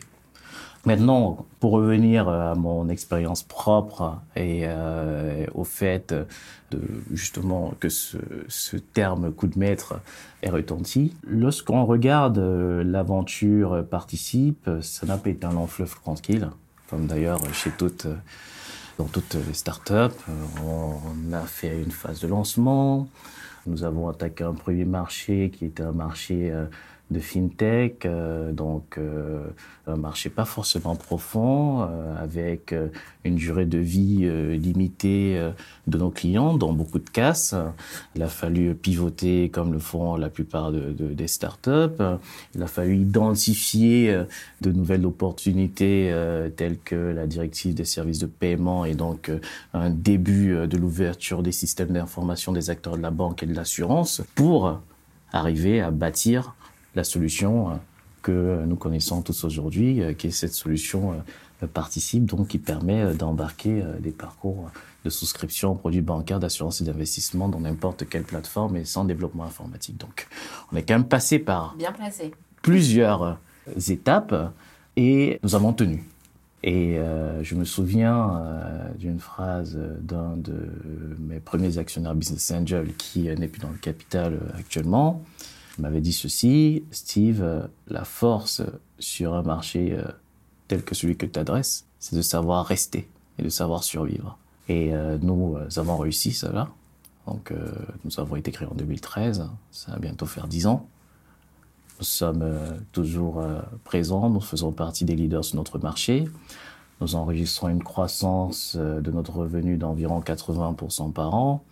Maintenant, 0.86 1.44
pour 1.58 1.72
revenir 1.72 2.28
à 2.28 2.54
mon 2.54 2.88
expérience 2.88 3.42
propre 3.42 4.20
et 4.36 4.60
euh, 4.62 5.44
au 5.52 5.64
fait 5.64 6.14
de 6.70 6.80
justement 7.12 7.74
que 7.80 7.88
ce, 7.88 8.76
terme 8.94 9.32
coup 9.32 9.48
de 9.48 9.58
maître 9.58 10.00
est 10.42 10.50
retenti, 10.50 11.12
lorsqu'on 11.26 11.84
regarde 11.84 12.38
euh, 12.38 12.84
l'aventure 12.84 13.84
participe, 13.84 14.70
ça 14.80 15.06
n'a 15.06 15.18
pas 15.18 15.30
été 15.30 15.44
un 15.44 15.54
long 15.54 15.66
fleuve 15.66 15.94
tranquille, 15.96 16.48
comme 16.88 17.06
d'ailleurs 17.06 17.40
chez 17.52 17.72
toutes 17.76 18.06
dans 18.96 19.06
toutes 19.06 19.36
les 19.46 19.54
startups. 19.54 20.16
On 20.64 21.32
a 21.32 21.42
fait 21.42 21.82
une 21.82 21.90
phase 21.90 22.20
de 22.20 22.28
lancement. 22.28 23.08
Nous 23.66 23.82
avons 23.82 24.08
attaqué 24.08 24.44
un 24.44 24.54
premier 24.54 24.84
marché 24.84 25.50
qui 25.50 25.64
était 25.64 25.82
un 25.82 25.92
marché 25.92 26.50
euh, 26.52 26.66
de 27.10 27.20
fintech, 27.20 28.04
euh, 28.04 28.50
donc 28.50 28.98
euh, 28.98 29.44
un 29.86 29.96
marché 29.96 30.28
pas 30.28 30.44
forcément 30.44 30.96
profond, 30.96 31.82
euh, 31.82 32.16
avec 32.20 32.74
une 33.24 33.36
durée 33.36 33.66
de 33.66 33.78
vie 33.78 34.28
limitée 34.58 35.40
de 35.86 35.98
nos 35.98 36.10
clients, 36.10 36.54
dans 36.56 36.72
beaucoup 36.72 36.98
de 36.98 37.10
casses. 37.10 37.54
Il 38.14 38.22
a 38.22 38.28
fallu 38.28 38.74
pivoter 38.74 39.48
comme 39.48 39.72
le 39.72 39.78
font 39.78 40.16
la 40.16 40.30
plupart 40.30 40.72
de, 40.72 40.92
de, 40.92 41.12
des 41.12 41.26
startups. 41.26 42.02
Il 42.54 42.62
a 42.62 42.66
fallu 42.66 42.96
identifier 42.96 44.24
de 44.60 44.72
nouvelles 44.72 45.04
opportunités 45.06 46.14
telles 46.56 46.78
que 46.78 46.94
la 46.94 47.26
directive 47.26 47.74
des 47.74 47.84
services 47.84 48.20
de 48.20 48.26
paiement 48.26 48.84
et 48.84 48.94
donc 48.94 49.30
un 49.74 49.90
début 49.90 50.68
de 50.68 50.76
l'ouverture 50.76 51.42
des 51.42 51.52
systèmes 51.52 51.90
d'information 51.90 52.52
des 52.52 52.70
acteurs 52.70 52.96
de 52.96 53.02
la 53.02 53.10
banque 53.10 53.42
et 53.42 53.46
de 53.46 53.54
l'assurance 53.54 54.22
pour 54.36 54.80
arriver 55.32 55.80
à 55.80 55.90
bâtir 55.90 56.54
la 56.96 57.04
solution 57.04 57.70
euh, 57.70 57.74
que 58.22 58.64
nous 58.66 58.74
connaissons 58.74 59.22
tous 59.22 59.44
aujourd'hui, 59.44 60.02
euh, 60.02 60.14
qui 60.14 60.26
est 60.26 60.30
cette 60.32 60.54
solution 60.54 61.12
euh, 61.62 61.66
participe, 61.68 62.24
donc 62.24 62.48
qui 62.48 62.58
permet 62.58 63.14
d'embarquer 63.14 63.82
des 64.00 64.10
parcours 64.10 64.70
de 65.04 65.10
souscription 65.10 65.72
aux 65.72 65.74
produits 65.74 66.02
bancaires, 66.02 66.38
d'assurance 66.40 66.82
et 66.82 66.84
d'investissement 66.84 67.48
dans 67.48 67.60
n'importe 67.60 68.06
quelle 68.08 68.24
plateforme 68.24 68.76
et 68.76 68.84
sans 68.84 69.04
développement 69.06 69.44
informatique. 69.44 69.96
Donc, 69.96 70.28
on 70.70 70.76
est 70.76 70.82
quand 70.82 70.94
même 70.94 71.08
passé 71.08 71.38
par 71.38 71.74
Bien 71.76 71.92
placé. 71.92 72.32
plusieurs 72.60 73.38
étapes 73.88 74.52
et 74.96 75.40
nous 75.42 75.54
avons 75.54 75.72
tenu. 75.72 76.04
Et 76.62 76.98
euh, 76.98 77.44
je 77.44 77.54
me 77.54 77.64
souviens 77.64 78.36
euh, 78.36 78.88
d'une 78.98 79.20
phrase 79.20 79.78
d'un 80.00 80.36
de 80.36 80.68
mes 81.20 81.38
premiers 81.38 81.78
actionnaires 81.78 82.14
Business 82.14 82.50
Angel 82.50 82.92
qui 82.96 83.22
n'est 83.22 83.48
plus 83.48 83.60
dans 83.60 83.70
le 83.70 83.78
capital 83.78 84.40
actuellement. 84.58 85.22
M'avait 85.78 86.00
dit 86.00 86.12
ceci, 86.12 86.84
Steve, 86.90 87.68
la 87.88 88.04
force 88.04 88.62
sur 88.98 89.34
un 89.34 89.42
marché 89.42 89.98
tel 90.68 90.82
que 90.82 90.94
celui 90.94 91.16
que 91.16 91.26
tu 91.26 91.38
adresses, 91.38 91.84
c'est 91.98 92.16
de 92.16 92.22
savoir 92.22 92.64
rester 92.64 93.08
et 93.38 93.42
de 93.42 93.48
savoir 93.50 93.84
survivre. 93.84 94.38
Et 94.68 94.92
nous 95.20 95.58
avons 95.76 95.98
réussi 95.98 96.32
cela. 96.32 96.70
Donc 97.26 97.52
nous 98.04 98.18
avons 98.18 98.36
été 98.36 98.52
créés 98.52 98.68
en 98.68 98.74
2013, 98.74 99.50
ça 99.70 99.92
va 99.92 99.98
bientôt 99.98 100.24
faire 100.24 100.48
10 100.48 100.66
ans. 100.66 100.88
Nous 101.98 102.04
sommes 102.04 102.42
euh, 102.42 102.76
toujours 102.92 103.40
euh, 103.40 103.60
présents, 103.84 104.28
nous 104.28 104.40
faisons 104.40 104.70
partie 104.70 105.06
des 105.06 105.16
leaders 105.16 105.44
sur 105.44 105.56
notre 105.56 105.78
marché. 105.78 106.28
Nous 107.00 107.14
enregistrons 107.14 107.70
une 107.70 107.82
croissance 107.82 108.76
euh, 108.78 109.00
de 109.00 109.10
notre 109.10 109.32
revenu 109.32 109.78
d'environ 109.78 110.20
80% 110.20 111.12
par 111.12 111.34
an, 111.34 111.64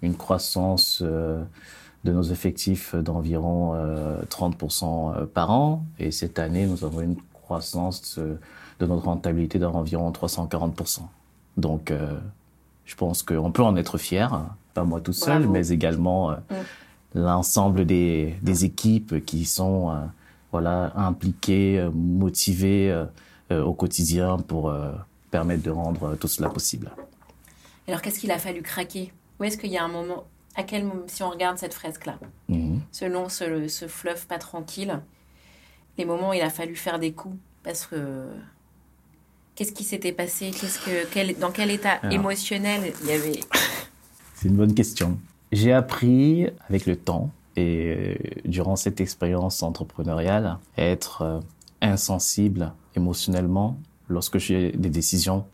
une 0.00 0.14
croissance 0.16 1.02
de 2.04 2.12
nos 2.12 2.22
effectifs 2.22 2.94
d'environ 2.94 3.74
30% 4.28 5.26
par 5.26 5.50
an. 5.50 5.84
Et 5.98 6.10
cette 6.10 6.38
année, 6.38 6.66
nous 6.66 6.84
avons 6.84 7.00
une 7.00 7.16
croissance 7.32 8.18
de 8.18 8.86
notre 8.86 9.04
rentabilité 9.04 9.58
d'environ 9.58 10.10
340%. 10.10 11.00
Donc, 11.56 11.92
je 12.84 12.94
pense 12.94 13.22
qu'on 13.22 13.52
peut 13.52 13.62
en 13.62 13.76
être 13.76 13.96
fier, 13.96 14.44
pas 14.74 14.84
moi 14.84 15.00
tout 15.00 15.14
seul, 15.14 15.48
mais 15.48 15.68
également 15.68 16.32
mm 16.32 16.54
l'ensemble 17.14 17.86
des, 17.86 18.34
des, 18.42 18.64
équipes 18.64 19.24
qui 19.24 19.44
sont 19.44 19.90
euh, 19.90 19.94
voilà 20.52 20.92
impliquées, 20.96 21.78
euh, 21.78 21.90
motivées 21.90 22.90
euh, 23.50 23.62
au 23.62 23.72
quotidien 23.72 24.38
pour 24.38 24.74
permettre 25.30 25.62
de 25.62 25.70
rendre 25.70 26.16
tout 26.16 26.28
cela 26.28 26.48
possible. 26.48 26.90
Alors 27.86 28.00
qu'est-ce 28.00 28.18
qu'il 28.18 28.30
a 28.30 28.38
fallu 28.38 28.62
craquer? 28.62 29.12
Où 29.38 29.44
est-ce 29.44 29.58
qu'il 29.58 29.70
y 29.70 29.76
a 29.76 29.84
un 29.84 29.88
moment 29.88 30.24
à 30.56 30.62
quel 30.62 30.84
moment, 30.84 31.02
si 31.06 31.22
on 31.22 31.30
regarde 31.30 31.58
cette 31.58 31.74
fresque-là, 31.74 32.18
mhm. 32.48 32.80
selon 32.92 33.28
ce, 33.28 33.68
ce, 33.68 33.88
fleuve 33.88 34.26
pas 34.26 34.38
tranquille, 34.38 35.00
les 35.98 36.04
moments 36.04 36.30
où 36.30 36.34
il 36.34 36.42
a 36.42 36.50
fallu 36.50 36.76
faire 36.76 36.98
des 36.98 37.12
coups, 37.12 37.36
parce 37.62 37.86
que 37.86 38.28
qu'est-ce 39.54 39.72
qui 39.72 39.84
s'était 39.84 40.12
passé? 40.12 40.50
Qu'est-ce 40.50 40.78
que, 40.78 41.06
quel, 41.12 41.38
dans 41.38 41.50
quel 41.50 41.70
état 41.70 42.00
émotionnel 42.10 42.92
il 43.02 43.08
y 43.08 43.12
avait? 43.12 43.40
C'est 44.34 44.48
une 44.48 44.56
bonne 44.56 44.74
question. 44.74 45.18
J'ai 45.52 45.72
appris 45.72 46.48
avec 46.68 46.86
le 46.86 46.96
temps 46.96 47.30
et 47.56 47.94
euh, 47.96 48.14
durant 48.44 48.76
cette 48.76 49.00
expérience 49.00 49.62
entrepreneuriale 49.62 50.58
à 50.76 50.82
être 50.82 51.22
euh, 51.22 51.40
insensible 51.80 52.72
émotionnellement 52.96 53.78
lorsque 54.08 54.38
j'ai 54.38 54.72
des 54.72 54.90
décisions 54.90 55.46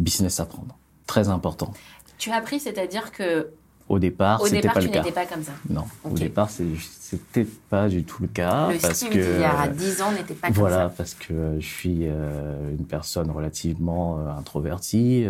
business 0.00 0.40
à 0.40 0.46
prendre. 0.46 0.76
Très 1.06 1.28
important. 1.28 1.72
Tu 2.18 2.30
as 2.30 2.36
appris, 2.36 2.58
c'est-à-dire 2.60 3.12
que 3.12 3.50
au 3.88 3.98
départ, 3.98 4.40
c'était 4.46 4.68
pas 4.68 4.80
le 4.80 4.88
cas. 4.88 5.02
pas 5.02 5.26
comme 5.26 5.42
ça. 5.42 5.52
Non, 5.68 5.84
au 6.04 6.10
départ, 6.10 6.50
c'était 6.50 7.46
pas 7.68 7.88
du 7.88 8.04
tout 8.04 8.22
le 8.22 8.28
cas 8.28 8.70
le 8.70 8.78
parce 8.78 9.04
que 9.04 9.36
il 9.36 9.40
y 9.40 9.44
a 9.44 9.68
10 9.68 10.02
ans 10.02 10.12
n'était 10.12 10.34
pas 10.34 10.48
comme 10.48 10.56
voilà, 10.56 10.74
ça. 10.74 10.80
Voilà, 10.82 10.94
parce 10.96 11.14
que 11.14 11.56
je 11.58 11.66
suis 11.66 12.00
euh, 12.02 12.70
une 12.70 12.86
personne 12.86 13.30
relativement 13.30 14.18
introvertie, 14.28 15.26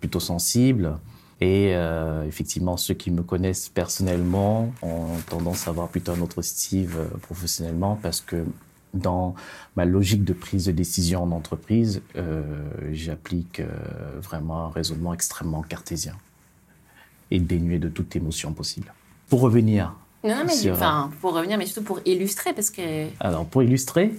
plutôt 0.00 0.20
sensible. 0.20 0.98
Et 1.42 1.74
euh, 1.74 2.24
effectivement, 2.24 2.76
ceux 2.76 2.94
qui 2.94 3.10
me 3.10 3.24
connaissent 3.24 3.68
personnellement 3.68 4.72
ont 4.80 5.08
tendance 5.28 5.66
à 5.66 5.70
avoir 5.70 5.88
plutôt 5.88 6.12
un 6.12 6.20
autre 6.20 6.40
Steve 6.40 6.96
euh, 6.96 7.18
professionnellement 7.18 7.98
parce 8.00 8.20
que 8.20 8.44
dans 8.94 9.34
ma 9.74 9.84
logique 9.84 10.22
de 10.22 10.34
prise 10.34 10.66
de 10.66 10.70
décision 10.70 11.24
en 11.24 11.32
entreprise, 11.32 12.00
euh, 12.14 12.42
j'applique 12.92 13.58
euh, 13.58 13.66
vraiment 14.20 14.66
un 14.66 14.70
raisonnement 14.70 15.14
extrêmement 15.14 15.62
cartésien 15.62 16.14
et 17.32 17.40
dénué 17.40 17.78
de 17.78 17.88
toute 17.88 18.14
émotion 18.14 18.52
possible. 18.52 18.92
Pour 19.28 19.40
revenir. 19.40 19.94
Non, 20.22 20.36
non 20.36 20.44
mais 20.46 20.70
enfin, 20.70 21.10
pour 21.20 21.32
revenir, 21.32 21.58
mais 21.58 21.66
surtout 21.66 21.82
pour 21.82 22.00
illustrer, 22.04 22.52
parce 22.52 22.70
que. 22.70 23.06
Alors, 23.18 23.46
pour 23.46 23.62
illustrer, 23.62 24.12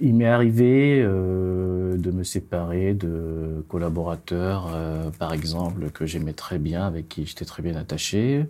il 0.00 0.14
m'est 0.14 0.26
arrivé 0.26 1.00
euh, 1.00 1.96
de 1.96 2.10
me 2.10 2.24
séparer 2.24 2.94
de 2.94 3.64
collaborateurs, 3.68 4.70
euh, 4.74 5.10
par 5.10 5.32
exemple, 5.32 5.90
que 5.90 6.04
j'aimais 6.04 6.32
très 6.32 6.58
bien, 6.58 6.84
avec 6.84 7.08
qui 7.08 7.24
j'étais 7.24 7.44
très 7.44 7.62
bien 7.62 7.76
attaché, 7.76 8.44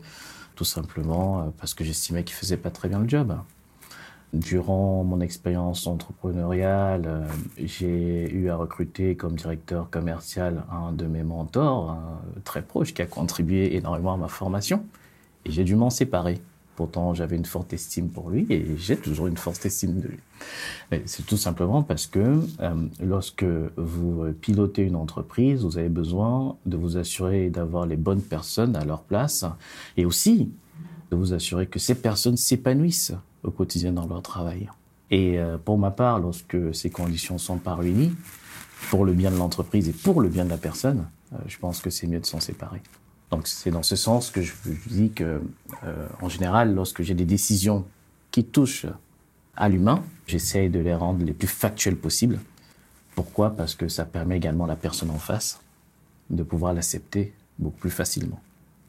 tout 0.56 0.64
simplement 0.64 1.40
euh, 1.40 1.42
parce 1.58 1.74
que 1.74 1.84
j'estimais 1.84 2.24
qu'ils 2.24 2.36
faisaient 2.36 2.56
pas 2.56 2.70
très 2.70 2.88
bien 2.88 3.00
le 3.00 3.08
job. 3.08 3.36
Durant 4.34 5.04
mon 5.04 5.20
expérience 5.20 5.86
entrepreneuriale, 5.86 7.04
euh, 7.06 7.26
j'ai 7.56 8.30
eu 8.30 8.50
à 8.50 8.56
recruter 8.56 9.16
comme 9.16 9.34
directeur 9.34 9.88
commercial 9.88 10.64
un 10.70 10.92
de 10.92 11.06
mes 11.06 11.22
mentors, 11.22 11.96
très 12.44 12.60
proche, 12.60 12.92
qui 12.92 13.00
a 13.00 13.06
contribué 13.06 13.74
énormément 13.76 14.12
à 14.12 14.16
ma 14.18 14.28
formation, 14.28 14.84
et 15.46 15.50
j'ai 15.50 15.64
dû 15.64 15.76
m'en 15.76 15.88
séparer. 15.88 16.40
Pourtant, 16.76 17.12
j'avais 17.12 17.34
une 17.34 17.44
forte 17.44 17.72
estime 17.72 18.08
pour 18.08 18.30
lui 18.30 18.46
et 18.50 18.64
j'ai 18.76 18.96
toujours 18.96 19.26
une 19.26 19.36
forte 19.36 19.66
estime 19.66 20.00
de 20.00 20.08
lui. 20.08 21.00
C'est 21.06 21.26
tout 21.26 21.36
simplement 21.36 21.82
parce 21.82 22.06
que 22.06 22.40
euh, 22.60 22.86
lorsque 23.00 23.44
vous 23.76 24.26
pilotez 24.40 24.82
une 24.82 24.94
entreprise, 24.94 25.64
vous 25.64 25.76
avez 25.76 25.88
besoin 25.88 26.56
de 26.66 26.76
vous 26.76 26.96
assurer 26.96 27.50
d'avoir 27.50 27.84
les 27.84 27.96
bonnes 27.96 28.22
personnes 28.22 28.76
à 28.76 28.84
leur 28.84 29.02
place 29.02 29.44
et 29.96 30.04
aussi 30.04 30.50
de 31.10 31.16
vous 31.16 31.32
assurer 31.32 31.66
que 31.66 31.78
ces 31.78 31.94
personnes 31.94 32.36
s'épanouissent 32.36 33.14
au 33.42 33.50
quotidien 33.50 33.92
dans 33.92 34.06
leur 34.06 34.22
travail. 34.22 34.68
Et 35.10 35.38
euh, 35.38 35.56
pour 35.58 35.78
ma 35.78 35.90
part, 35.90 36.18
lorsque 36.18 36.74
ces 36.74 36.90
conditions 36.90 37.38
sont 37.38 37.58
pas 37.58 37.74
réunies, 37.74 38.14
pour 38.90 39.04
le 39.04 39.12
bien 39.12 39.30
de 39.30 39.36
l'entreprise 39.36 39.88
et 39.88 39.92
pour 39.92 40.20
le 40.20 40.28
bien 40.28 40.44
de 40.44 40.50
la 40.50 40.58
personne, 40.58 41.08
euh, 41.32 41.36
je 41.46 41.58
pense 41.58 41.80
que 41.80 41.90
c'est 41.90 42.06
mieux 42.06 42.20
de 42.20 42.26
s'en 42.26 42.40
séparer. 42.40 42.82
Donc 43.30 43.46
c'est 43.46 43.70
dans 43.70 43.82
ce 43.82 43.96
sens 43.96 44.30
que 44.30 44.42
je, 44.42 44.52
dis 44.86 45.10
que, 45.10 45.40
euh, 45.84 46.08
en 46.20 46.28
général, 46.28 46.74
lorsque 46.74 47.02
j'ai 47.02 47.14
des 47.14 47.24
décisions 47.24 47.84
qui 48.30 48.44
touchent 48.44 48.86
à 49.56 49.68
l'humain, 49.68 50.02
j'essaye 50.26 50.70
de 50.70 50.78
les 50.78 50.94
rendre 50.94 51.24
les 51.24 51.32
plus 51.32 51.48
factuelles 51.48 51.96
possibles. 51.96 52.38
Pourquoi? 53.14 53.50
Parce 53.50 53.74
que 53.74 53.88
ça 53.88 54.04
permet 54.04 54.36
également 54.36 54.64
à 54.64 54.68
la 54.68 54.76
personne 54.76 55.10
en 55.10 55.18
face 55.18 55.60
de 56.30 56.42
pouvoir 56.42 56.72
l'accepter 56.72 57.34
beaucoup 57.58 57.78
plus 57.78 57.90
facilement. 57.90 58.40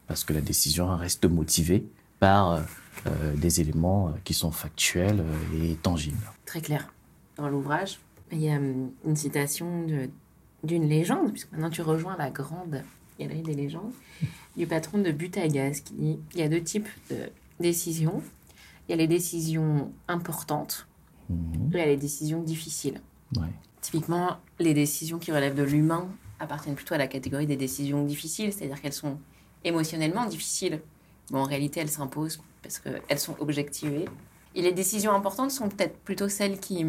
Parce 0.06 0.24
que 0.24 0.32
la 0.32 0.40
décision 0.40 0.94
reste 0.96 1.24
motivée 1.24 1.84
par 2.20 2.52
euh, 2.52 2.60
euh, 3.06 3.34
des 3.34 3.60
éléments 3.60 4.14
qui 4.24 4.34
sont 4.34 4.52
factuels 4.52 5.24
et 5.60 5.74
tangibles. 5.76 6.30
Très 6.46 6.60
clair. 6.60 6.92
Dans 7.36 7.48
l'ouvrage, 7.48 7.98
il 8.30 8.40
y 8.40 8.50
a 8.50 8.56
hum, 8.56 8.90
une 9.04 9.16
citation 9.16 9.86
d'une 10.62 10.88
légende, 10.88 11.32
puisque 11.32 11.50
maintenant 11.52 11.70
tu 11.70 11.82
rejoins 11.82 12.16
la 12.16 12.30
grande 12.30 12.82
galerie 13.18 13.42
des 13.42 13.54
légendes, 13.54 13.92
du 14.56 14.66
patron 14.66 14.98
de 14.98 15.10
Butagaz 15.10 15.80
qui 15.80 15.94
dit 15.94 16.18
il 16.34 16.40
y 16.40 16.42
a 16.42 16.48
deux 16.48 16.62
types 16.62 16.88
de 17.10 17.30
décisions. 17.58 18.22
Il 18.88 18.92
y 18.92 18.94
a 18.94 18.96
les 18.96 19.08
décisions 19.08 19.92
importantes 20.08 20.86
mhm. 21.28 21.70
et 21.72 21.76
il 21.76 21.78
y 21.78 21.82
a 21.82 21.86
les 21.86 21.96
décisions 21.96 22.42
difficiles. 22.42 23.00
Typiquement, 23.80 24.38
les 24.58 24.74
décisions 24.74 25.18
qui 25.18 25.32
relèvent 25.32 25.54
de 25.54 25.62
l'humain 25.62 26.08
appartiennent 26.38 26.74
plutôt 26.74 26.94
à 26.94 26.98
la 26.98 27.06
catégorie 27.06 27.46
des 27.46 27.56
décisions 27.56 28.04
difficiles, 28.04 28.52
c'est-à-dire 28.52 28.80
qu'elles 28.80 28.92
sont 28.92 29.18
émotionnellement 29.64 30.26
difficiles. 30.26 30.80
Bon, 31.30 31.40
en 31.40 31.44
réalité, 31.44 31.80
elles 31.80 31.90
s'imposent 31.90 32.40
parce 32.62 32.78
qu'elles 32.78 33.18
sont 33.18 33.36
objectivées. 33.40 34.06
Et 34.54 34.62
les 34.62 34.72
décisions 34.72 35.12
importantes 35.12 35.50
sont 35.50 35.68
peut-être 35.68 35.96
plutôt 35.98 36.28
celles 36.28 36.58
qui, 36.58 36.84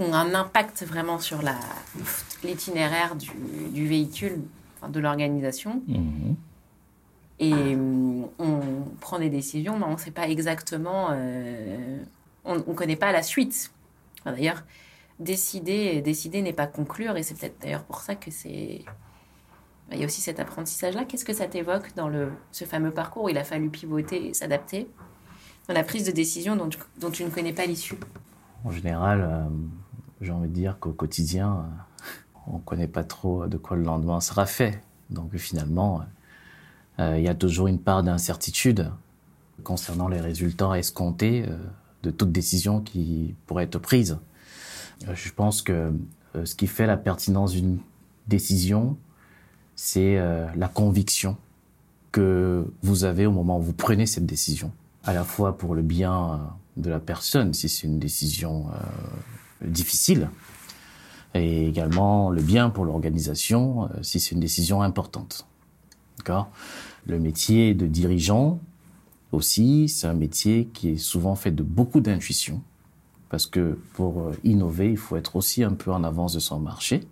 ont 0.00 0.12
un 0.12 0.34
impact 0.34 0.84
vraiment 0.84 1.18
sur 1.18 1.40
l'itinéraire 2.44 3.16
du, 3.16 3.30
du, 3.72 3.86
véhicule, 3.88 4.42
de 4.88 5.00
l'organisation. 5.00 5.82
Mhm. 5.86 6.36
Et 7.40 7.52
euh, 7.52 8.22
on 8.38 8.60
prend 9.00 9.18
des 9.18 9.30
décisions, 9.30 9.78
mais 9.78 9.84
on 9.84 9.92
ne 9.92 9.98
sait 9.98 10.10
pas 10.10 10.28
exactement, 10.28 11.08
euh, 11.12 11.98
on 12.44 12.56
ne 12.56 12.60
connaît 12.60 12.96
pas 12.96 13.12
la 13.12 13.22
suite. 13.22 13.70
d'ailleurs, 14.24 14.64
décider, 15.20 16.00
décider 16.00 16.42
n'est 16.42 16.52
pas 16.52 16.66
conclure, 16.66 17.16
et 17.16 17.22
c'est 17.22 17.38
peut-être 17.38 17.60
d'ailleurs 17.60 17.84
pour 17.84 18.00
ça 18.00 18.16
que 18.16 18.30
c'est. 18.30 18.82
Il 19.92 19.98
y 19.98 20.02
a 20.02 20.06
aussi 20.06 20.20
cet 20.20 20.38
apprentissage-là. 20.38 21.04
Qu'est-ce 21.04 21.24
que 21.24 21.32
ça 21.32 21.46
t'évoque 21.46 21.94
dans 21.96 22.08
le, 22.08 22.30
ce 22.52 22.64
fameux 22.64 22.90
parcours 22.90 23.24
où 23.24 23.28
il 23.28 23.38
a 23.38 23.44
fallu 23.44 23.70
pivoter 23.70 24.28
et 24.28 24.34
s'adapter 24.34 24.86
dans 25.66 25.74
la 25.74 25.82
prise 25.82 26.04
de 26.04 26.12
décision 26.12 26.56
dont 26.56 27.10
tu, 27.10 27.24
ne 27.24 27.30
connais 27.30 27.52
pas 27.52 27.66
l'issue? 27.66 27.96
En 28.64 28.70
général, 28.70 29.20
euh, 29.22 29.44
j'ai 30.20 30.32
envie 30.32 30.48
de 30.48 30.54
dire 30.54 30.78
qu'au 30.78 30.92
quotidien, 30.92 31.66
on 32.46 32.56
ne 32.56 32.62
connaît 32.62 32.88
pas 32.88 33.04
trop 33.04 33.46
de 33.46 33.56
quoi 33.56 33.76
le 33.76 33.82
lendemain 33.82 34.20
sera 34.20 34.46
fait. 34.46 34.80
Donc 35.10 35.34
finalement, 35.36 36.02
euh, 37.00 37.16
il 37.18 37.24
y 37.24 37.28
a 37.28 37.34
toujours 37.34 37.68
une 37.68 37.78
part 37.78 38.02
d'incertitude 38.02 38.90
concernant 39.64 40.08
les 40.08 40.20
résultats 40.20 40.78
escomptés 40.78 41.44
euh, 41.48 41.56
de 42.02 42.10
toute 42.10 42.32
décision 42.32 42.80
qui 42.80 43.34
pourrait 43.46 43.64
être 43.64 43.78
prise. 43.78 44.18
Euh, 45.06 45.14
je 45.14 45.32
pense 45.32 45.62
que 45.62 45.92
ce 46.44 46.54
qui 46.54 46.66
fait 46.66 46.86
la 46.86 46.96
pertinence 46.96 47.52
d'une 47.52 47.78
décision, 48.26 48.96
c'est 49.80 50.18
la 50.56 50.66
conviction 50.66 51.36
que 52.10 52.66
vous 52.82 53.04
avez 53.04 53.26
au 53.26 53.30
moment 53.30 53.58
où 53.58 53.62
vous 53.62 53.72
prenez 53.72 54.06
cette 54.06 54.26
décision, 54.26 54.72
à 55.04 55.12
la 55.12 55.22
fois 55.22 55.56
pour 55.56 55.76
le 55.76 55.82
bien 55.82 56.40
de 56.76 56.90
la 56.90 56.98
personne, 56.98 57.54
si 57.54 57.68
c'est 57.68 57.86
une 57.86 58.00
décision 58.00 58.66
difficile, 59.62 60.28
et 61.34 61.66
également 61.66 62.30
le 62.30 62.42
bien 62.42 62.70
pour 62.70 62.84
l'organisation 62.84 63.84
euh, 63.84 64.02
si 64.02 64.20
c'est 64.20 64.34
une 64.34 64.40
décision 64.40 64.82
importante. 64.82 65.46
D'accord? 66.18 66.50
Le 67.06 67.18
métier 67.18 67.74
de 67.74 67.86
dirigeant 67.86 68.58
aussi, 69.32 69.88
c'est 69.88 70.06
un 70.06 70.14
métier 70.14 70.68
qui 70.72 70.90
est 70.90 70.96
souvent 70.96 71.34
fait 71.34 71.50
de 71.50 71.62
beaucoup 71.62 72.00
d'intuition 72.00 72.62
parce 73.28 73.46
que 73.46 73.78
pour 73.92 74.22
euh, 74.22 74.32
innover, 74.42 74.90
il 74.90 74.96
faut 74.96 75.16
être 75.16 75.36
aussi 75.36 75.62
un 75.62 75.74
peu 75.74 75.92
en 75.92 76.02
avance 76.02 76.32
de 76.32 76.40
son 76.40 76.58
marché. 76.58 77.06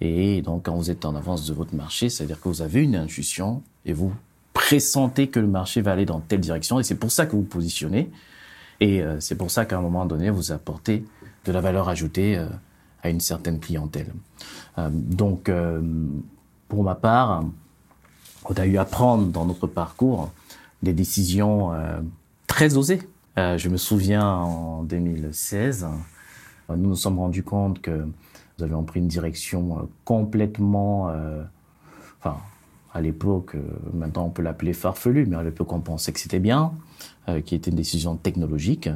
Et 0.00 0.40
donc, 0.42 0.64
quand 0.64 0.74
vous 0.74 0.90
êtes 0.90 1.04
en 1.04 1.14
avance 1.14 1.46
de 1.46 1.52
votre 1.52 1.74
marché, 1.74 2.08
c'est-à-dire 2.08 2.40
que 2.40 2.48
vous 2.48 2.62
avez 2.62 2.82
une 2.82 2.96
intuition 2.96 3.62
et 3.84 3.92
vous 3.92 4.12
pressentez 4.54 5.28
que 5.28 5.40
le 5.40 5.46
marché 5.46 5.82
va 5.82 5.92
aller 5.92 6.06
dans 6.06 6.20
telle 6.20 6.40
direction. 6.40 6.80
Et 6.80 6.84
c'est 6.84 6.94
pour 6.94 7.12
ça 7.12 7.26
que 7.26 7.32
vous 7.32 7.42
positionnez. 7.42 8.10
Et 8.80 9.02
euh, 9.02 9.20
c'est 9.20 9.36
pour 9.36 9.50
ça 9.50 9.66
qu'à 9.66 9.76
un 9.76 9.82
moment 9.82 10.06
donné, 10.06 10.30
vous 10.30 10.52
apportez 10.52 11.04
de 11.44 11.52
la 11.52 11.60
valeur 11.60 11.88
ajoutée 11.88 12.38
euh, 12.38 12.46
à 13.02 13.10
une 13.10 13.20
certaine 13.20 13.60
clientèle. 13.60 14.12
Euh, 14.78 14.88
donc, 14.90 15.50
pour 16.68 16.84
ma 16.84 16.94
part, 16.94 17.44
on 18.44 18.54
a 18.54 18.66
eu 18.66 18.78
à 18.78 18.84
prendre 18.84 19.26
dans 19.26 19.44
notre 19.44 19.66
parcours 19.66 20.30
des 20.82 20.92
décisions 20.92 21.72
très 22.46 22.76
osées. 22.76 23.02
je 23.36 23.68
me 23.68 23.76
souviens 23.76 24.26
en 24.26 24.82
2016, 24.84 25.86
nous 26.70 26.76
nous 26.76 26.96
sommes 26.96 27.18
rendus 27.18 27.42
compte 27.42 27.82
que 27.82 28.06
nous 28.60 28.64
avions 28.64 28.82
pris 28.84 29.00
une 29.00 29.08
direction 29.08 29.88
complètement, 30.04 31.12
enfin, 32.18 32.36
à 32.92 33.00
l'époque, 33.00 33.54
euh, 33.54 33.60
maintenant 33.94 34.26
on 34.26 34.30
peut 34.30 34.42
l'appeler 34.42 34.72
farfelu, 34.72 35.26
mais 35.26 35.36
à 35.36 35.42
l'époque 35.42 35.72
on 35.72 35.80
pensait 35.80 36.12
que 36.12 36.20
c'était 36.20 36.40
bien, 36.40 36.72
euh, 37.28 37.40
qui 37.40 37.54
était 37.54 37.70
une 37.70 37.76
décision 37.76 38.16
technologique 38.16 38.88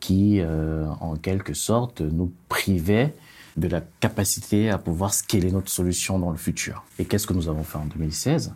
qui, 0.00 0.40
euh, 0.40 0.86
en 1.00 1.16
quelque 1.16 1.54
sorte, 1.54 2.00
nous 2.00 2.32
privait 2.48 3.14
de 3.56 3.68
la 3.68 3.80
capacité 4.00 4.68
à 4.68 4.78
pouvoir 4.78 5.14
scaler 5.14 5.50
notre 5.50 5.70
solution 5.70 6.18
dans 6.18 6.30
le 6.30 6.36
futur. 6.36 6.84
Et 6.98 7.06
qu'est-ce 7.06 7.26
que 7.26 7.32
nous 7.32 7.48
avons 7.48 7.62
fait 7.62 7.78
en 7.78 7.86
2016 7.86 8.54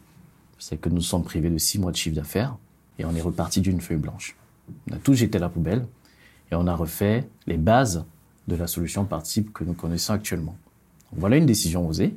C'est 0.59 0.77
que 0.77 0.91
nous 0.91 1.01
sommes 1.01 1.25
privés 1.25 1.49
de 1.49 1.57
six 1.57 1.79
mois 1.79 1.93
de 1.93 1.97
chiffre 1.97 2.17
d'affaires 2.17 2.57
et 2.99 3.05
on 3.07 3.15
est 3.15 3.23
reparti 3.23 3.63
d'une 3.63 3.81
feuille 3.81 3.97
blanche. 3.97 4.37
On 4.91 4.95
a 4.95 4.99
tout 4.99 5.15
jeté 5.15 5.39
à 5.39 5.41
la 5.41 5.49
poubelle 5.49 5.87
et 6.53 6.55
on 6.55 6.67
a 6.67 6.75
refait 6.75 7.27
les 7.47 7.57
bases 7.57 8.05
de 8.51 8.57
la 8.57 8.67
solution 8.67 9.05
par 9.05 9.23
type 9.23 9.53
que 9.53 9.65
nous 9.65 9.75
connaissons 9.75 10.13
actuellement. 10.13 10.57
voilà 11.13 11.37
une 11.37 11.47
décision 11.47 11.89
osée, 11.89 12.15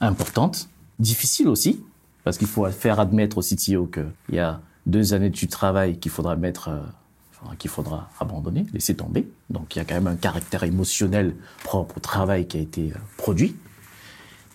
importante, 0.00 0.68
difficile 0.98 1.48
aussi, 1.48 1.82
parce 2.22 2.38
qu'il 2.38 2.46
faut 2.46 2.66
faire 2.70 3.00
admettre 3.00 3.38
au 3.38 3.42
CTO 3.42 3.86
qu'il 3.86 4.34
y 4.34 4.38
a 4.38 4.60
deux 4.86 5.14
années 5.14 5.30
de 5.30 5.46
travail 5.46 5.98
qu'il 5.98 6.10
faudra 6.10 6.36
mettre, 6.36 6.68
euh, 6.68 7.54
qu'il 7.58 7.70
faudra 7.70 8.10
abandonner, 8.20 8.66
laisser 8.72 8.94
tomber. 8.94 9.28
Donc 9.50 9.74
il 9.74 9.78
y 9.78 9.82
a 9.82 9.84
quand 9.84 9.94
même 9.94 10.06
un 10.06 10.16
caractère 10.16 10.64
émotionnel 10.64 11.34
propre 11.64 11.96
au 11.96 12.00
travail 12.00 12.46
qui 12.46 12.58
a 12.58 12.60
été 12.60 12.92
euh, 12.92 12.98
produit 13.16 13.56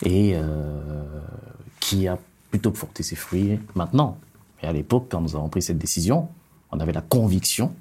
et 0.04 0.34
euh, 0.36 1.04
qui 1.80 2.08
a 2.08 2.18
plutôt 2.52 2.72
porté 2.72 3.04
ses 3.04 3.16
fruits 3.16 3.60
maintenant. 3.76 4.18
Mais 4.62 4.70
à 4.70 4.74
l'époque, 4.74 5.08
quand 5.10 5.22
nous 5.22 5.36
avons 5.36 5.50
pris 5.50 5.62
cette 5.62 5.78
décision, 5.78 6.30
on 6.72 6.80
avait 6.80 6.94
la 6.94 7.02
conviction 7.02 7.74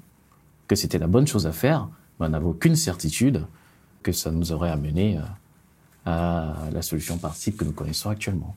que 0.67 0.75
c'était 0.75 0.99
la 0.99 1.07
bonne 1.07 1.27
chose 1.27 1.45
à 1.45 1.51
faire, 1.51 1.89
on 2.25 2.29
n'avait 2.29 2.45
aucune 2.45 2.75
certitude 2.75 3.45
que 4.01 4.11
ça 4.11 4.31
nous 4.31 4.51
aurait 4.51 4.71
amené 4.71 5.19
à 6.05 6.55
la 6.71 6.81
solution 6.81 7.17
par 7.17 7.35
type 7.35 7.57
que 7.57 7.65
nous 7.65 7.71
connaissons 7.71 8.09
actuellement. 8.09 8.55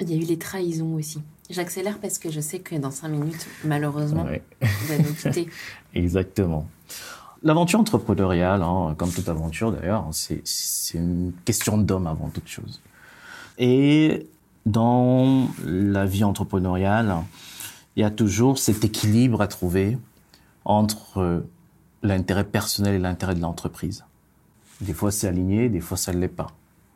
Il 0.00 0.10
y 0.10 0.14
a 0.14 0.16
eu 0.16 0.24
les 0.24 0.38
trahisons 0.38 0.94
aussi. 0.94 1.20
J'accélère 1.50 1.98
parce 1.98 2.18
que 2.18 2.30
je 2.30 2.40
sais 2.40 2.58
que 2.58 2.76
dans 2.76 2.90
cinq 2.90 3.08
minutes, 3.08 3.46
malheureusement, 3.64 4.24
vous 4.60 4.92
allez 4.92 5.02
nous 5.02 5.14
quitter. 5.14 5.48
Exactement. 5.94 6.68
L'aventure 7.42 7.80
entrepreneuriale, 7.80 8.62
hein, 8.62 8.94
comme 8.98 9.10
toute 9.10 9.28
aventure 9.28 9.72
d'ailleurs, 9.72 10.08
c'est 10.12 10.42
une 10.94 11.32
question 11.44 11.78
d'homme 11.78 12.06
avant 12.06 12.28
toute 12.28 12.48
chose. 12.48 12.80
Et 13.58 14.26
dans 14.66 15.48
la 15.64 16.04
vie 16.04 16.24
entrepreneuriale, 16.24 17.16
il 17.96 18.02
y 18.02 18.04
a 18.04 18.10
toujours 18.10 18.58
cet 18.58 18.84
équilibre 18.84 19.40
à 19.40 19.48
trouver 19.48 19.98
entre 20.64 21.44
l'intérêt 22.02 22.44
personnel 22.44 22.94
et 22.94 22.98
l'intérêt 22.98 23.34
de 23.34 23.40
l'entreprise. 23.40 24.04
Des 24.80 24.92
fois 24.92 25.10
c'est 25.10 25.28
aligné, 25.28 25.68
des 25.68 25.80
fois 25.80 25.96
ça 25.96 26.12
ne 26.12 26.18
l'est 26.18 26.28
pas. 26.28 26.48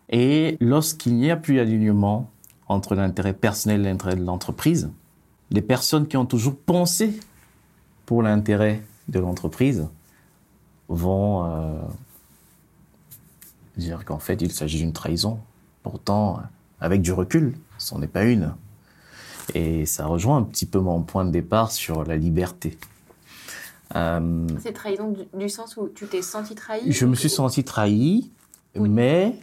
Et 0.09 0.57
lorsqu'il 0.61 1.17
n'y 1.17 1.31
a 1.31 1.37
plus 1.37 1.57
d'alignement 1.57 2.31
entre 2.69 2.95
l'intérêt 2.95 3.33
personnel 3.33 3.81
et 3.81 3.85
l'intérêt 3.85 4.17
de 4.17 4.25
l'entreprise, 4.25 4.91
les 5.51 5.62
personnes 5.62 6.07
qui 6.07 6.17
ont 6.17 6.27
toujours 6.27 6.57
pensé 6.57 7.19
pour 8.07 8.23
l'intérêt 8.23 8.83
de 9.09 9.19
l'entreprise 9.19 9.88
vont 10.88 11.45
euh, 11.45 11.81
dire 13.77 14.05
qu'en 14.05 14.19
fait 14.19 14.41
il 14.43 14.53
s'agit 14.53 14.79
d'une 14.79 14.93
trahison. 14.93 15.41
Pourtant, 15.83 16.41
avec 16.81 17.03
du 17.03 17.12
recul, 17.12 17.55
ce 17.79 17.95
n'est 17.97 18.07
pas 18.07 18.25
une. 18.25 18.55
Et 19.55 19.87
ça 19.87 20.07
rejoint 20.07 20.38
un 20.38 20.43
petit 20.43 20.67
peu 20.67 20.79
mon 20.79 21.03
point 21.03 21.25
de 21.25 21.31
départ 21.31 21.73
sur 21.73 22.05
la 22.05 22.17
liberté. 22.17 22.79
Euh, 23.95 24.47
C'est 24.61 24.73
trahison 24.73 25.15
du, 25.35 25.49
sens 25.49 25.77
où 25.77 25.89
tu 25.89 26.07
t'es 26.07 26.23
senti 26.23 26.55
trahi 26.55 26.91
Je 26.91 27.07
me 27.07 27.15
suis 27.15 27.29
senti 27.29 27.63
trahi, 27.65 28.31
mais 28.75 29.35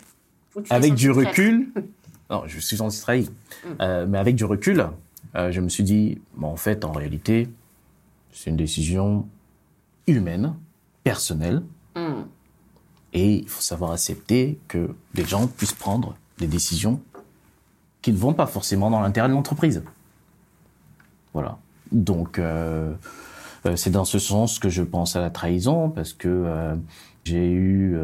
avec 0.69 0.95
du 0.95 1.11
recul, 1.11 1.71
non, 2.29 2.43
je 2.47 2.59
suis 2.59 2.77
senti 2.77 2.99
trahi, 2.99 3.23
mm. 3.23 3.67
euh, 3.81 4.05
mais 4.07 4.17
avec 4.17 4.35
du 4.35 4.45
recul, 4.45 4.87
euh, 5.35 5.51
je 5.51 5.61
me 5.61 5.69
suis 5.69 5.83
dit, 5.83 6.19
en 6.41 6.55
fait, 6.55 6.83
en 6.85 6.91
réalité, 6.91 7.49
c'est 8.31 8.49
une 8.49 8.57
décision 8.57 9.27
humaine, 10.07 10.55
personnelle, 11.03 11.61
mm. 11.95 12.23
et 13.13 13.33
il 13.35 13.49
faut 13.49 13.61
savoir 13.61 13.91
accepter 13.91 14.59
que 14.67 14.89
les 15.13 15.25
gens 15.25 15.47
puissent 15.47 15.73
prendre 15.73 16.15
des 16.39 16.47
décisions 16.47 17.01
qui 18.01 18.11
ne 18.11 18.17
vont 18.17 18.33
pas 18.33 18.47
forcément 18.47 18.89
dans 18.89 19.01
l'intérêt 19.01 19.27
de 19.27 19.33
l'entreprise. 19.33 19.83
Voilà. 21.33 21.57
Donc, 21.91 22.39
euh, 22.39 22.93
c'est 23.75 23.89
dans 23.89 24.05
ce 24.05 24.19
sens 24.19 24.59
que 24.59 24.69
je 24.69 24.83
pense 24.83 25.15
à 25.15 25.21
la 25.21 25.29
trahison, 25.29 25.89
parce 25.89 26.13
que 26.13 26.75
j'ai 27.25 27.51
eu 27.51 27.97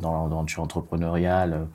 dans 0.00 0.24
l'aventure 0.24 0.62
entrepreneuriale 0.62 1.66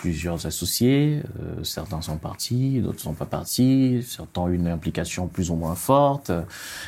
plusieurs 0.00 0.46
associés, 0.46 1.22
euh, 1.40 1.64
certains 1.64 2.00
sont 2.00 2.18
partis, 2.18 2.80
d'autres 2.80 3.00
sont 3.00 3.14
pas 3.14 3.26
partis, 3.26 4.04
certains 4.06 4.42
ont 4.42 4.48
une 4.48 4.68
implication 4.68 5.26
plus 5.26 5.50
ou 5.50 5.56
moins 5.56 5.74
forte. 5.74 6.30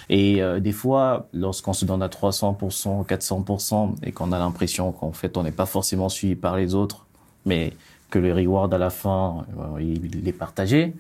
Et 0.09 0.41
euh, 0.43 0.61
des 0.61 0.73
fois, 0.73 1.27
lorsqu'on 1.33 1.73
se 1.73 1.85
donne 1.85 2.03
à 2.03 2.09
300%, 2.09 3.05
400% 3.07 3.95
et 4.05 4.13
qu'on 4.13 4.31
a 4.33 4.39
l'impression 4.39 4.93
qu'en 4.93 5.13
fait 5.13 5.37
on 5.37 5.43
n'est 5.43 5.51
pas 5.51 5.67
forcément 5.67 6.09
suivi 6.09 6.37
par 6.37 6.57
les 6.57 6.75
autres, 6.75 7.07
mais 7.47 7.73
que 8.11 8.19
le 8.19 8.33
reward 8.33 8.73
à 8.73 8.79
la 8.79 8.91
fin, 8.91 9.45
euh, 9.59 9.83
il 9.83 10.29
est 10.29 10.33
partagé, 10.33 10.95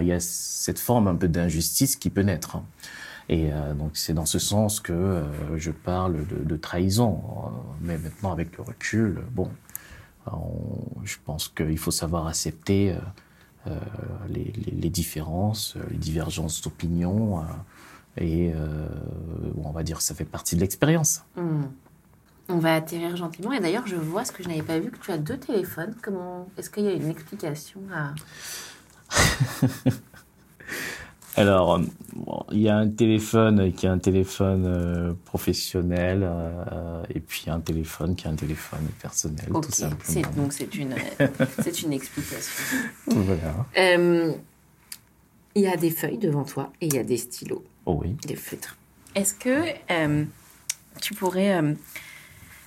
il 0.00 0.06
y 0.06 0.12
a 0.12 0.20
cette 0.20 0.78
forme 0.78 1.08
un 1.08 1.14
peu 1.14 1.28
d'injustice 1.28 1.96
qui 1.96 2.10
peut 2.10 2.22
naître. 2.22 2.58
Et 3.28 3.50
donc 3.78 3.92
c'est 3.94 4.12
dans 4.12 4.26
ce 4.26 4.38
sens 4.38 4.80
que 4.80 5.24
je 5.56 5.70
parle 5.70 6.26
de, 6.26 6.44
de 6.44 6.56
trahison. 6.56 7.22
Mais 7.80 7.96
maintenant 7.96 8.32
avec 8.32 8.56
le 8.58 8.64
recul, 8.64 9.22
bon, 9.32 9.50
je 11.04 11.16
pense 11.24 11.48
qu'il 11.48 11.78
faut 11.78 11.90
savoir 11.90 12.26
accepter 12.26 12.92
euh, 12.92 12.98
euh, 13.66 13.78
les, 14.28 14.90
différences, 14.90 15.76
euh, 15.76 15.80
les 15.90 15.98
divergences 15.98 16.60
d'opinion, 16.60 17.44
et 18.18 18.52
on 19.56 19.70
va 19.70 19.82
dire 19.82 19.98
que 19.98 20.02
ça 20.02 20.14
fait 20.14 20.24
partie 20.24 20.54
de 20.54 20.60
l'expérience. 20.60 21.22
Hmm. 21.36 21.64
On 22.48 22.58
va 22.58 22.74
atterrir 22.74 23.16
gentiment. 23.16 23.52
Et 23.52 23.60
d'ailleurs, 23.60 23.86
je 23.86 23.96
vois 23.96 24.24
ce 24.24 24.32
que 24.32 24.42
je 24.42 24.48
n'avais 24.48 24.62
pas 24.62 24.78
vu, 24.78 24.90
que 24.90 24.98
tu 24.98 25.10
as 25.10 25.18
deux 25.18 25.38
téléphones. 25.38 25.94
Comment 26.02 26.46
Est-ce 26.58 26.68
qu'il 26.68 26.84
y 26.84 26.88
a 26.88 26.92
une 26.92 27.08
explication 27.08 27.80
à... 27.92 28.14
Alors, 31.36 31.80
il 32.52 32.60
y 32.60 32.68
a 32.68 32.76
un 32.76 32.88
téléphone 32.88 33.72
qui 33.72 33.86
est 33.86 33.88
un 33.88 33.98
téléphone 33.98 34.64
euh, 34.66 35.12
professionnel 35.24 36.20
euh, 36.22 37.02
et 37.12 37.18
puis 37.18 37.44
un 37.48 37.60
téléphone 37.60 38.14
qui 38.14 38.26
est 38.26 38.30
un 38.30 38.36
téléphone 38.36 38.86
personnel, 39.02 39.46
tout 39.48 39.70
simplement. 39.70 40.30
Donc 40.36 40.52
c'est 40.52 40.74
une, 40.76 40.94
c'est 41.62 41.82
une 41.82 41.92
explication. 41.92 42.52
Voilà. 43.08 43.66
Euh, 43.78 44.32
il 45.56 45.62
y 45.62 45.66
a 45.66 45.76
des 45.76 45.90
feuilles 45.90 46.18
devant 46.18 46.44
toi 46.44 46.72
et 46.80 46.86
il 46.86 46.94
y 46.94 46.98
a 46.98 47.04
des 47.04 47.16
stylos. 47.16 47.64
Oh 47.86 47.98
oui. 48.00 48.16
Des 48.26 48.36
feutres. 48.36 48.76
Est-ce 49.14 49.34
que 49.34 49.64
tu 51.00 51.14
pourrais 51.14 51.60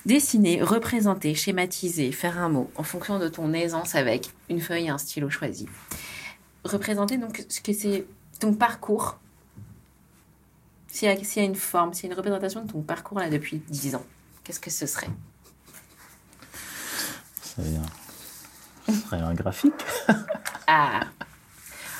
dessiner, 0.06 0.62
représenter, 0.62 1.34
schématiser, 1.34 2.12
faire 2.12 2.38
un 2.38 2.48
mot 2.48 2.70
en 2.76 2.82
fonction 2.82 3.18
de 3.18 3.28
ton 3.28 3.52
aisance 3.52 3.94
avec 3.94 4.30
une 4.48 4.60
feuille 4.60 4.86
et 4.86 4.90
un 4.90 4.98
stylo 4.98 5.28
choisi? 5.28 5.66
Représenter 6.64 7.18
donc 7.18 7.44
ce 7.48 7.60
que 7.60 7.72
c'est 7.72 8.04
ton 8.38 8.54
parcours, 8.54 9.18
s'il 10.88 11.10
y, 11.10 11.12
y, 11.12 11.40
a 11.40 11.44
une 11.44 11.54
forme, 11.54 11.92
s'il 11.92 12.04
y 12.04 12.08
a 12.08 12.12
une 12.12 12.16
représentation 12.16 12.64
de 12.64 12.70
ton 12.70 12.80
parcours 12.80 13.18
là 13.18 13.28
depuis 13.28 13.62
10 13.68 13.96
ans, 13.96 14.04
qu'est-ce 14.44 14.60
que 14.60 14.70
ce 14.70 14.86
serait? 14.86 15.10
Ça 17.42 17.62
serait 18.92 19.20
un 19.20 19.34
graphique. 19.34 19.74
ah 20.66 21.00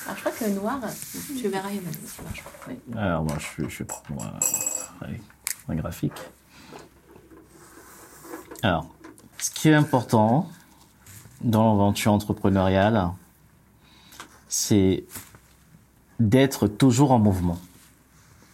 Alors 0.05 0.15
je 0.15 0.19
crois 0.21 0.31
que 0.31 0.45
le 0.45 0.51
noir, 0.51 0.79
tu 1.39 1.47
verras, 1.49 1.69
il 1.69 1.81
ça 2.07 2.23
marche 2.23 2.43
pas. 2.43 2.99
Alors 2.99 3.23
moi, 3.23 3.37
je, 3.37 3.67
je 3.67 3.83
prends 3.83 4.03
un 5.67 5.75
graphique. 5.75 6.19
Alors, 8.63 8.87
ce 9.37 9.51
qui 9.51 9.69
est 9.69 9.73
important, 9.73 10.49
dans 11.41 11.71
l'aventure 11.71 12.11
entrepreneuriale, 12.11 13.11
c'est 14.49 15.05
d'être 16.19 16.67
toujours 16.67 17.11
en 17.11 17.19
mouvement. 17.19 17.57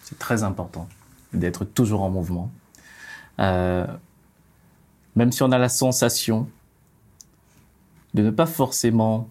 C'est 0.03 0.19
très 0.19 0.43
important 0.43 0.87
d'être 1.33 1.65
toujours 1.65 2.01
en 2.01 2.09
mouvement. 2.09 2.51
Euh, 3.39 3.85
même 5.15 5.31
si 5.31 5.43
on 5.43 5.51
a 5.51 5.57
la 5.57 5.69
sensation 5.69 6.47
de 8.13 8.21
ne 8.21 8.29
pas 8.29 8.45
forcément 8.45 9.27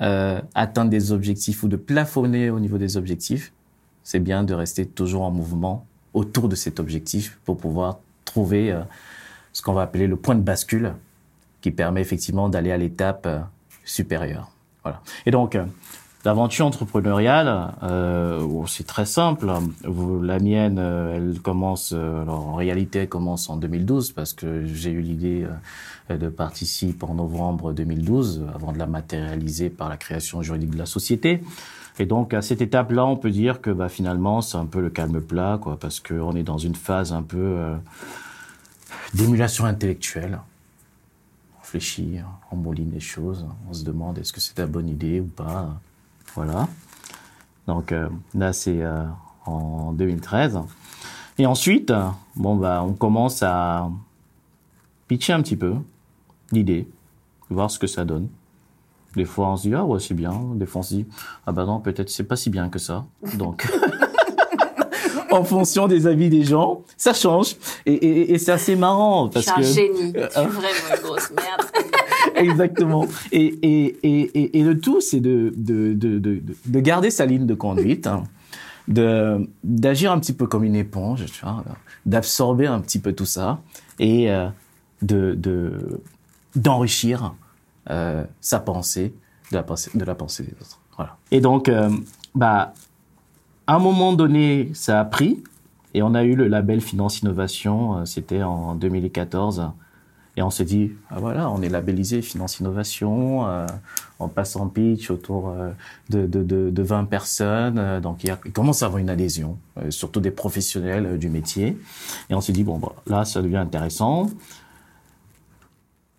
euh, 0.00 0.40
atteindre 0.54 0.90
des 0.90 1.12
objectifs 1.12 1.62
ou 1.62 1.68
de 1.68 1.76
plafonner 1.76 2.50
au 2.50 2.60
niveau 2.60 2.78
des 2.78 2.96
objectifs, 2.96 3.52
c'est 4.02 4.20
bien 4.20 4.44
de 4.44 4.54
rester 4.54 4.86
toujours 4.86 5.22
en 5.22 5.30
mouvement 5.30 5.86
autour 6.14 6.48
de 6.48 6.54
cet 6.54 6.80
objectif 6.80 7.38
pour 7.44 7.58
pouvoir 7.58 7.98
trouver 8.24 8.72
euh, 8.72 8.80
ce 9.52 9.60
qu'on 9.60 9.72
va 9.72 9.82
appeler 9.82 10.06
le 10.06 10.16
point 10.16 10.34
de 10.34 10.40
bascule 10.40 10.94
qui 11.60 11.70
permet 11.70 12.00
effectivement 12.00 12.48
d'aller 12.48 12.70
à 12.70 12.76
l'étape 12.76 13.26
euh, 13.26 13.40
supérieure. 13.84 14.50
Voilà. 14.84 15.02
Et 15.26 15.30
donc, 15.30 15.58
L'aventure 16.28 16.66
entrepreneuriale, 16.66 17.72
euh, 17.82 18.46
c'est 18.66 18.86
très 18.86 19.06
simple. 19.06 19.50
La 20.22 20.38
mienne, 20.38 20.76
euh, 20.78 21.16
elle 21.16 21.40
commence, 21.40 21.94
euh, 21.96 22.20
alors 22.20 22.48
en 22.48 22.54
réalité, 22.54 22.98
elle 22.98 23.08
commence 23.08 23.48
en 23.48 23.56
2012 23.56 24.12
parce 24.12 24.34
que 24.34 24.66
j'ai 24.66 24.90
eu 24.90 25.00
l'idée 25.00 25.46
de 26.10 26.28
participer 26.28 27.06
en 27.06 27.14
novembre 27.14 27.72
2012 27.72 28.44
avant 28.54 28.72
de 28.72 28.78
la 28.78 28.86
matérialiser 28.86 29.70
par 29.70 29.88
la 29.88 29.96
création 29.96 30.42
juridique 30.42 30.72
de 30.72 30.76
la 30.76 30.84
société. 30.84 31.42
Et 31.98 32.04
donc 32.04 32.34
à 32.34 32.42
cette 32.42 32.60
étape-là, 32.60 33.06
on 33.06 33.16
peut 33.16 33.30
dire 33.30 33.62
que 33.62 33.70
bah, 33.70 33.88
finalement, 33.88 34.42
c'est 34.42 34.58
un 34.58 34.66
peu 34.66 34.82
le 34.82 34.90
calme 34.90 35.22
plat, 35.22 35.58
quoi, 35.58 35.78
parce 35.80 35.98
qu'on 35.98 36.36
est 36.36 36.42
dans 36.42 36.58
une 36.58 36.74
phase 36.74 37.14
un 37.14 37.22
peu 37.22 37.56
d'émulation 39.14 39.64
intellectuelle. 39.64 40.40
On 41.56 41.62
réfléchit, 41.62 42.18
on 42.52 42.56
mouline 42.56 42.90
les 42.92 43.00
choses, 43.00 43.46
on 43.70 43.72
se 43.72 43.82
demande 43.82 44.18
est-ce 44.18 44.34
que 44.34 44.42
c'est 44.42 44.58
la 44.58 44.66
bonne 44.66 44.90
idée 44.90 45.20
ou 45.20 45.26
pas. 45.26 45.80
Voilà. 46.34 46.68
Donc 47.66 47.92
euh, 47.92 48.08
là, 48.34 48.52
c'est 48.52 48.82
euh, 48.82 49.04
en 49.46 49.92
2013. 49.92 50.58
Et 51.38 51.46
ensuite, 51.46 51.92
bon 52.34 52.56
bah, 52.56 52.82
on 52.84 52.92
commence 52.94 53.42
à 53.42 53.90
pitcher 55.06 55.32
un 55.32 55.42
petit 55.42 55.56
peu 55.56 55.74
l'idée, 56.50 56.88
voir 57.50 57.70
ce 57.70 57.78
que 57.78 57.86
ça 57.86 58.04
donne. 58.04 58.28
Des 59.14 59.24
fois, 59.24 59.48
on 59.50 59.56
se 59.56 59.68
dit 59.68 59.74
ah 59.74 59.84
ouais 59.84 60.00
c'est 60.00 60.14
bien. 60.14 60.34
Des 60.54 60.66
fois, 60.66 60.80
on 60.80 60.82
se 60.82 60.94
dit 60.94 61.06
ah 61.46 61.52
bah 61.52 61.64
non 61.64 61.80
peut-être 61.80 62.10
c'est 62.10 62.24
pas 62.24 62.36
si 62.36 62.50
bien 62.50 62.68
que 62.68 62.78
ça. 62.78 63.04
Donc 63.34 63.66
en 65.30 65.44
fonction 65.44 65.86
des 65.86 66.06
avis 66.06 66.28
des 66.28 66.44
gens, 66.44 66.82
ça 66.96 67.12
change 67.12 67.56
et, 67.86 67.92
et, 67.92 68.32
et 68.32 68.38
c'est 68.38 68.52
assez 68.52 68.76
marrant 68.76 69.28
parce 69.28 69.46
que. 69.46 69.62
Je 69.62 69.66
suis 69.66 69.82
un 69.82 69.94
génie. 69.94 70.12
Tu 70.12 70.18
es 70.18 70.28
vraiment 70.28 70.94
une 70.94 71.02
grosse 71.02 71.30
merde. 71.30 71.62
Exactement. 72.42 73.06
Et, 73.32 73.44
et, 73.62 73.98
et, 74.02 74.58
et, 74.58 74.62
le 74.62 74.78
tout, 74.78 75.00
c'est 75.00 75.20
de, 75.20 75.52
de, 75.56 75.92
de, 75.94 76.18
de, 76.18 76.42
de 76.66 76.80
garder 76.80 77.10
sa 77.10 77.26
ligne 77.26 77.46
de 77.46 77.54
conduite, 77.54 78.06
hein, 78.06 78.24
de 78.88 79.48
d'agir 79.64 80.12
un 80.12 80.18
petit 80.18 80.32
peu 80.32 80.46
comme 80.46 80.64
une 80.64 80.76
éponge, 80.76 81.24
tu 81.26 81.44
vois, 81.44 81.64
d'absorber 82.06 82.66
un 82.66 82.80
petit 82.80 82.98
peu 82.98 83.12
tout 83.12 83.26
ça 83.26 83.60
et 83.98 84.30
euh, 84.30 84.48
de 85.02 86.00
d'enrichir 86.56 87.34
euh, 87.90 88.24
sa 88.40 88.60
pensée 88.60 89.14
de 89.50 89.56
la 89.56 89.62
pensée 89.62 89.90
de 89.94 90.04
la 90.04 90.14
pensée 90.14 90.42
des 90.42 90.52
autres. 90.52 90.78
Voilà. 90.96 91.16
Et 91.30 91.40
donc, 91.40 91.68
euh, 91.68 91.90
bah, 92.34 92.74
à 93.66 93.76
un 93.76 93.78
moment 93.78 94.12
donné, 94.12 94.70
ça 94.74 95.00
a 95.00 95.04
pris 95.04 95.42
et 95.94 96.02
on 96.02 96.14
a 96.14 96.24
eu 96.24 96.34
le 96.34 96.48
label 96.48 96.80
Finance 96.80 97.20
Innovation. 97.20 98.04
C'était 98.04 98.42
en 98.42 98.74
2014 98.74 99.70
et 100.38 100.42
on 100.42 100.50
s'est 100.50 100.64
dit, 100.64 100.92
ah 101.10 101.18
voilà, 101.18 101.50
on 101.50 101.62
est 101.62 101.68
labellisé 101.68 102.22
Finance 102.22 102.60
Innovation, 102.60 103.48
euh, 103.48 103.66
on 104.20 104.28
passe 104.28 104.54
en 104.54 104.68
pitch 104.68 105.10
autour 105.10 105.48
euh, 105.48 105.72
de, 106.10 106.26
de, 106.26 106.44
de, 106.44 106.70
de 106.70 106.82
20 106.84 107.06
personnes. 107.06 107.76
Euh, 107.76 107.98
donc 107.98 108.22
il, 108.22 108.52
commence 108.52 108.84
à 108.84 108.86
avoir 108.86 109.00
une 109.00 109.10
adhésion, 109.10 109.58
surtout 109.90 110.20
des 110.20 110.30
professionnels 110.30 111.18
du 111.18 111.28
métier. 111.28 111.76
Et 112.30 112.36
on 112.36 112.40
s'est 112.40 112.52
dit, 112.52 112.62
bon, 112.62 112.80
là, 113.08 113.24
ça 113.24 113.42
devient 113.42 113.56
intéressant. 113.56 114.30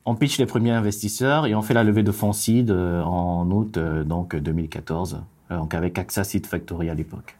On 0.04 0.16
pitch 0.16 0.38
les 0.38 0.46
premiers 0.46 0.72
investisseurs 0.72 1.46
et 1.46 1.56
on 1.56 1.62
fait 1.62 1.74
la 1.74 1.86
levée 1.86 2.04
de 2.04 2.12
fonds 2.12 2.34
seed 2.34 2.72
en 2.72 3.50
août 3.50 3.80
donc 4.06 4.36
2014, 4.36 5.22
donc 5.50 5.74
avec 5.74 5.98
AXA 5.98 6.26
Seed 6.26 6.46
Factory 6.46 6.90
à 6.90 6.94
l'époque. 6.94 7.38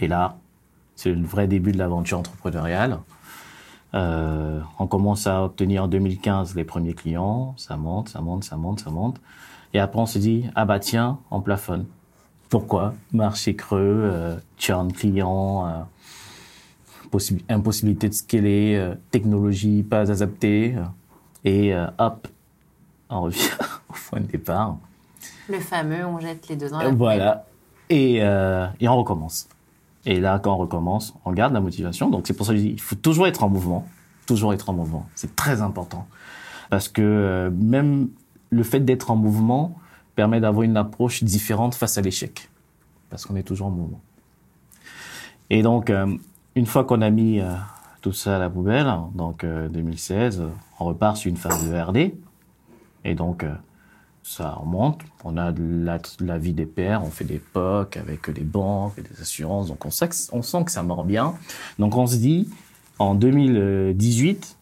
Et 0.00 0.08
là, 0.08 0.38
c'est 0.96 1.12
le 1.12 1.24
vrai 1.24 1.46
début 1.46 1.70
de 1.70 1.78
l'aventure 1.78 2.18
entrepreneuriale. 2.18 2.98
Euh, 3.94 4.60
on 4.78 4.86
commence 4.86 5.26
à 5.26 5.42
obtenir 5.44 5.84
en 5.84 5.88
2015 5.88 6.54
les 6.54 6.64
premiers 6.64 6.94
clients, 6.94 7.54
ça 7.56 7.76
monte, 7.76 8.08
ça 8.08 8.20
monte, 8.20 8.44
ça 8.44 8.56
monte, 8.56 8.80
ça 8.80 8.90
monte. 8.90 9.20
Et 9.74 9.80
après 9.80 10.00
on 10.00 10.06
se 10.06 10.18
dit 10.18 10.44
ah 10.54 10.64
bah 10.64 10.78
tiens, 10.78 11.18
on 11.30 11.40
plafonne. 11.40 11.86
Pourquoi? 12.48 12.94
Marché 13.12 13.54
creux, 13.54 13.78
euh, 13.80 14.36
churn 14.58 14.92
client, 14.92 15.66
euh, 17.12 17.18
impossibilité 17.48 18.08
de 18.08 18.14
scaler, 18.14 18.76
euh, 18.76 18.94
technologie 19.10 19.82
pas 19.82 20.10
adaptée, 20.10 20.76
et 21.44 21.74
euh, 21.74 21.86
hop, 21.98 22.28
on 23.08 23.22
revient 23.22 23.50
au 23.88 23.94
point 24.08 24.20
de 24.20 24.26
départ. 24.26 24.76
Le 25.48 25.58
fameux, 25.58 26.04
on 26.06 26.20
jette 26.20 26.48
les 26.48 26.56
deux 26.56 26.70
dans 26.70 26.78
la 26.78 26.90
Voilà. 26.90 27.44
Et, 27.88 28.16
et 28.18 28.88
on 28.88 28.96
recommence. 28.96 29.48
Et 30.06 30.20
là, 30.20 30.38
quand 30.38 30.54
on 30.54 30.56
recommence, 30.56 31.14
on 31.24 31.32
garde 31.32 31.52
la 31.52 31.60
motivation. 31.60 32.08
Donc 32.08 32.26
c'est 32.26 32.34
pour 32.34 32.46
ça 32.46 32.52
que 32.52 32.58
je 32.58 32.64
dis, 32.64 32.70
il 32.70 32.80
faut 32.80 32.96
toujours 32.96 33.26
être 33.26 33.42
en 33.42 33.48
mouvement, 33.48 33.86
toujours 34.26 34.52
être 34.54 34.70
en 34.70 34.72
mouvement. 34.72 35.06
C'est 35.14 35.36
très 35.36 35.60
important 35.62 36.06
parce 36.70 36.88
que 36.88 37.02
euh, 37.02 37.50
même 37.50 38.08
le 38.48 38.62
fait 38.62 38.80
d'être 38.80 39.10
en 39.10 39.16
mouvement 39.16 39.76
permet 40.14 40.40
d'avoir 40.40 40.62
une 40.62 40.76
approche 40.76 41.22
différente 41.22 41.74
face 41.74 41.98
à 41.98 42.00
l'échec, 42.00 42.48
parce 43.10 43.26
qu'on 43.26 43.36
est 43.36 43.42
toujours 43.42 43.66
en 43.68 43.70
mouvement. 43.70 44.00
Et 45.50 45.62
donc, 45.62 45.90
euh, 45.90 46.16
une 46.54 46.66
fois 46.66 46.84
qu'on 46.84 47.02
a 47.02 47.10
mis 47.10 47.40
euh, 47.40 47.52
tout 48.00 48.12
ça 48.12 48.36
à 48.36 48.38
la 48.38 48.48
poubelle, 48.48 48.92
donc 49.14 49.44
2016, 49.44 50.42
on 50.78 50.84
repart 50.84 51.16
sur 51.16 51.28
une 51.28 51.36
phase 51.36 51.68
de 51.68 51.76
RD. 51.76 52.14
Et 53.04 53.14
donc, 53.14 53.44
ça 54.22 54.50
remonte. 54.50 55.00
On 55.24 55.36
a 55.36 55.52
la, 55.52 55.98
la, 56.20 56.38
vie 56.38 56.52
des 56.52 56.66
pairs, 56.66 57.02
on 57.04 57.10
fait 57.10 57.24
des 57.24 57.38
POC 57.38 57.96
avec 57.96 58.28
les 58.28 58.44
banques 58.44 58.94
et 58.98 59.02
des 59.02 59.20
assurances. 59.20 59.68
Donc 59.68 59.84
on 59.84 59.90
sent, 59.90 60.08
que, 60.08 60.14
on 60.32 60.42
sent 60.42 60.64
que 60.64 60.72
ça 60.72 60.82
mord 60.82 61.04
bien. 61.04 61.34
Donc 61.78 61.96
on 61.96 62.06
se 62.06 62.16
dit, 62.16 62.48
en 62.98 63.14
2018, 63.14 64.56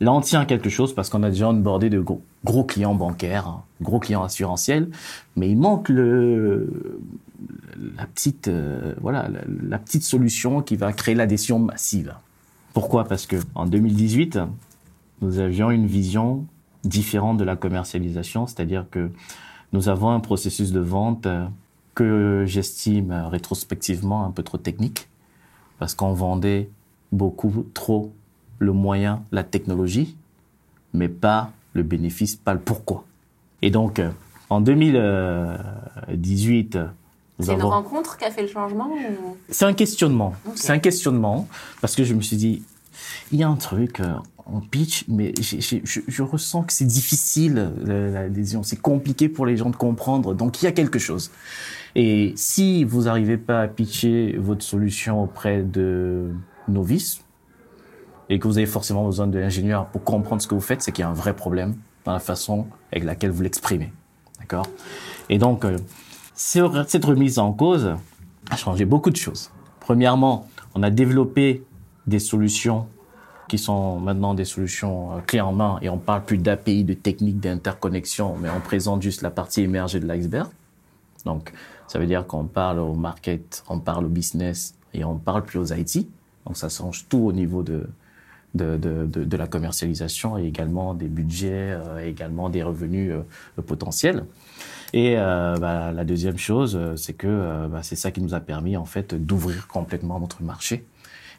là 0.00 0.12
on 0.12 0.20
tient 0.20 0.44
quelque 0.44 0.68
chose 0.68 0.94
parce 0.94 1.08
qu'on 1.08 1.22
a 1.22 1.30
déjà 1.30 1.48
onboardé 1.48 1.90
de 1.90 2.00
gros, 2.00 2.64
clients 2.64 2.94
bancaires, 2.94 3.48
hein, 3.48 3.62
gros 3.80 3.98
clients 3.98 4.22
assurantiels, 4.24 4.90
mais 5.36 5.50
il 5.50 5.58
manque 5.58 5.88
la 5.88 6.66
petite 8.06 8.48
euh, 8.48 8.94
voilà 9.00 9.28
la, 9.68 9.78
petite 9.78 10.02
solution 10.02 10.60
qui 10.62 10.76
va 10.76 10.92
créer 10.92 11.14
l'adhésion 11.14 11.58
massive. 11.58 12.14
Pourquoi? 12.72 13.04
Parce 13.04 13.26
que 13.26 13.36
en 13.54 13.66
2018, 13.66 14.38
nous 15.22 15.38
avions 15.38 15.70
une 15.70 15.86
vision 15.86 16.46
différente 16.84 17.38
de 17.38 17.44
la 17.44 17.56
commercialisation, 17.56 18.46
c'est-à-dire 18.46 18.84
que 18.90 19.10
nous 19.72 19.88
avons 19.88 20.10
un 20.10 20.20
processus 20.20 20.72
de 20.72 20.80
vente 20.80 21.24
euh, 21.26 21.46
que 21.94 22.44
j'estime 22.46 23.12
euh, 23.12 23.28
rétrospectivement 23.28 24.24
un 24.24 24.30
peu 24.30 24.42
trop 24.42 24.58
technique, 24.58 25.08
parce 25.78 25.94
qu'on 25.94 26.12
vendait 26.12 26.68
beaucoup 27.12 27.64
trop 27.74 28.12
le 28.58 28.72
moyen, 28.72 29.22
la 29.32 29.44
technologie, 29.44 30.16
mais 30.92 31.08
pas 31.08 31.50
le 31.72 31.82
bénéfice, 31.82 32.36
pas 32.36 32.52
le 32.52 32.60
pourquoi. 32.60 33.04
Et 33.62 33.70
donc, 33.70 33.98
euh, 33.98 34.10
en 34.48 34.60
2018, 34.60 36.78
c'est 37.38 37.54
une 37.54 37.62
rencontre 37.62 38.18
qui 38.18 38.24
a 38.24 38.30
fait 38.30 38.42
le 38.42 38.48
changement 38.48 38.90
ou... 38.90 39.36
C'est 39.48 39.64
un 39.64 39.72
questionnement. 39.72 40.34
C'est 40.56 40.72
un 40.72 40.78
questionnement 40.78 41.48
parce 41.80 41.96
que 41.96 42.04
je 42.04 42.12
me 42.12 42.20
suis 42.20 42.36
dit, 42.36 42.62
il 43.32 43.38
y 43.38 43.42
a 43.42 43.48
un 43.48 43.56
truc, 43.56 44.02
on 44.46 44.60
pitch, 44.60 45.04
mais 45.08 45.32
je, 45.38 46.22
ressens 46.22 46.62
que 46.64 46.72
c'est 46.72 46.86
difficile 46.86 47.72
l'adhésion, 47.84 48.62
c'est 48.62 48.80
compliqué 48.80 49.28
pour 49.28 49.46
les 49.46 49.56
gens 49.56 49.70
de 49.70 49.76
comprendre. 49.76 50.34
Donc 50.34 50.62
il 50.62 50.64
y 50.64 50.68
a 50.68 50.72
quelque 50.72 50.98
chose. 50.98 51.30
Et 51.94 52.32
si 52.36 52.84
vous 52.84 53.02
n'arrivez 53.02 53.36
pas 53.36 53.62
à 53.62 53.68
pitcher 53.68 54.36
votre 54.38 54.62
solution 54.62 55.22
auprès 55.22 55.62
de 55.62 56.30
novices 56.68 57.22
et 58.28 58.38
que 58.38 58.46
vous 58.46 58.58
avez 58.58 58.66
forcément 58.66 59.04
besoin 59.04 59.26
d'ingénieurs 59.26 59.86
pour 59.86 60.04
comprendre 60.04 60.40
ce 60.40 60.46
que 60.46 60.54
vous 60.54 60.60
faites, 60.60 60.82
c'est 60.82 60.92
qu'il 60.92 61.02
y 61.02 61.06
a 61.06 61.10
un 61.10 61.14
vrai 61.14 61.34
problème 61.34 61.74
dans 62.04 62.12
la 62.12 62.20
façon 62.20 62.66
avec 62.92 63.04
laquelle 63.04 63.30
vous 63.30 63.42
l'exprimez. 63.42 63.92
D'accord? 64.38 64.66
Et 65.28 65.38
donc, 65.38 65.64
euh, 65.64 65.76
cette 66.34 67.04
remise 67.04 67.38
en 67.38 67.52
cause 67.52 67.94
a 68.50 68.56
changé 68.56 68.84
beaucoup 68.84 69.10
de 69.10 69.16
choses. 69.16 69.50
Premièrement, 69.80 70.48
on 70.74 70.82
a 70.82 70.90
développé 70.90 71.64
des 72.06 72.18
solutions 72.18 72.86
qui 73.50 73.58
sont 73.58 73.98
maintenant 73.98 74.34
des 74.34 74.44
solutions 74.44 75.16
euh, 75.16 75.20
clés 75.26 75.40
en 75.40 75.52
main 75.52 75.80
et 75.82 75.88
on 75.88 75.98
parle 75.98 76.24
plus 76.24 76.38
d'API, 76.38 76.84
de 76.84 76.94
techniques 76.94 77.40
d'interconnexion, 77.40 78.36
mais 78.40 78.48
on 78.48 78.60
présente 78.60 79.02
juste 79.02 79.22
la 79.22 79.30
partie 79.30 79.62
émergée 79.62 79.98
de 79.98 80.06
l'iceberg. 80.06 80.48
Donc, 81.24 81.52
ça 81.88 81.98
veut 81.98 82.06
dire 82.06 82.28
qu'on 82.28 82.44
parle 82.44 82.78
au 82.78 82.94
market, 82.94 83.64
on 83.68 83.80
parle 83.80 84.04
au 84.04 84.08
business 84.08 84.76
et 84.94 85.04
on 85.04 85.16
parle 85.16 85.44
plus 85.44 85.58
aux 85.58 85.74
IT. 85.74 86.06
Donc, 86.46 86.56
ça 86.56 86.68
change 86.68 87.06
tout 87.08 87.18
au 87.18 87.32
niveau 87.32 87.64
de, 87.64 87.88
de, 88.54 88.76
de, 88.76 89.36
la 89.36 89.48
commercialisation 89.48 90.38
et 90.38 90.44
également 90.44 90.94
des 90.94 91.08
budgets, 91.08 91.72
euh, 91.72 92.06
également 92.06 92.50
des 92.50 92.62
revenus 92.62 93.12
euh, 93.12 93.62
potentiels. 93.62 94.26
Et 94.92 95.14
euh, 95.18 95.56
bah, 95.56 95.90
la 95.90 96.04
deuxième 96.04 96.38
chose, 96.38 96.78
c'est 96.96 97.14
que 97.14 97.66
bah, 97.66 97.80
c'est 97.82 97.96
ça 97.96 98.12
qui 98.12 98.20
nous 98.20 98.34
a 98.34 98.40
permis 98.40 98.76
en 98.76 98.84
fait 98.84 99.12
d'ouvrir 99.14 99.66
complètement 99.66 100.20
notre 100.20 100.42
marché 100.44 100.84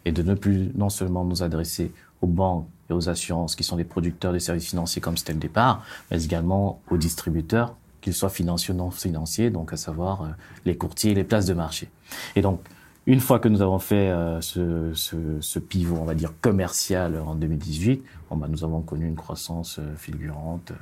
et 0.06 0.12
de 0.12 0.24
ne 0.24 0.34
plus 0.34 0.72
non 0.76 0.90
seulement 0.90 1.24
nous 1.24 1.44
adresser 1.44 1.92
aux 2.22 2.28
banques 2.28 2.68
et 2.90 2.94
aux 2.94 3.10
assurances 3.10 3.56
qui 3.56 3.64
sont 3.64 3.78
des 3.78 3.84
producteurs 3.84 4.34
de 4.34 4.40
services 4.40 4.70
financiers 4.70 5.02
comme 5.02 5.18
c'était 5.18 5.34
le 5.34 5.40
départ, 5.40 5.84
mais 6.10 6.24
également 6.24 6.82
aux 6.90 6.98
distributeurs, 6.98 7.76
qu'ils 8.02 8.14
soient 8.14 8.30
financiers 8.30 8.74
ou 8.74 8.78
non 8.78 8.92
financiers, 8.92 9.50
donc 9.50 9.74
à 9.74 9.78
savoir 9.78 10.28
les 10.66 10.76
courtiers 10.76 11.12
et 11.12 11.16
les 11.16 11.24
places 11.24 11.46
de 11.46 11.54
marché. 11.54 11.90
Et 12.36 12.42
donc 12.42 12.62
une 13.08 13.20
fois 13.20 13.40
que 13.40 13.48
nous 13.48 13.62
avons 13.62 13.80
fait 13.80 14.10
euh, 14.10 14.42
ce, 14.42 14.94
ce, 14.94 15.16
ce, 15.40 15.60
pivot, 15.60 15.98
on 16.00 16.06
va 16.06 16.14
dire 16.14 16.34
commercial 16.40 17.20
en 17.26 17.34
2018, 17.34 18.04
bon, 18.30 18.38
bah, 18.38 18.48
nous 18.50 18.64
avons 18.64 18.82
connu 18.82 19.08
une 19.08 19.16
croissance 19.16 19.80
euh, 19.80 19.96
fulgurante 19.96 20.72
euh, 20.72 20.76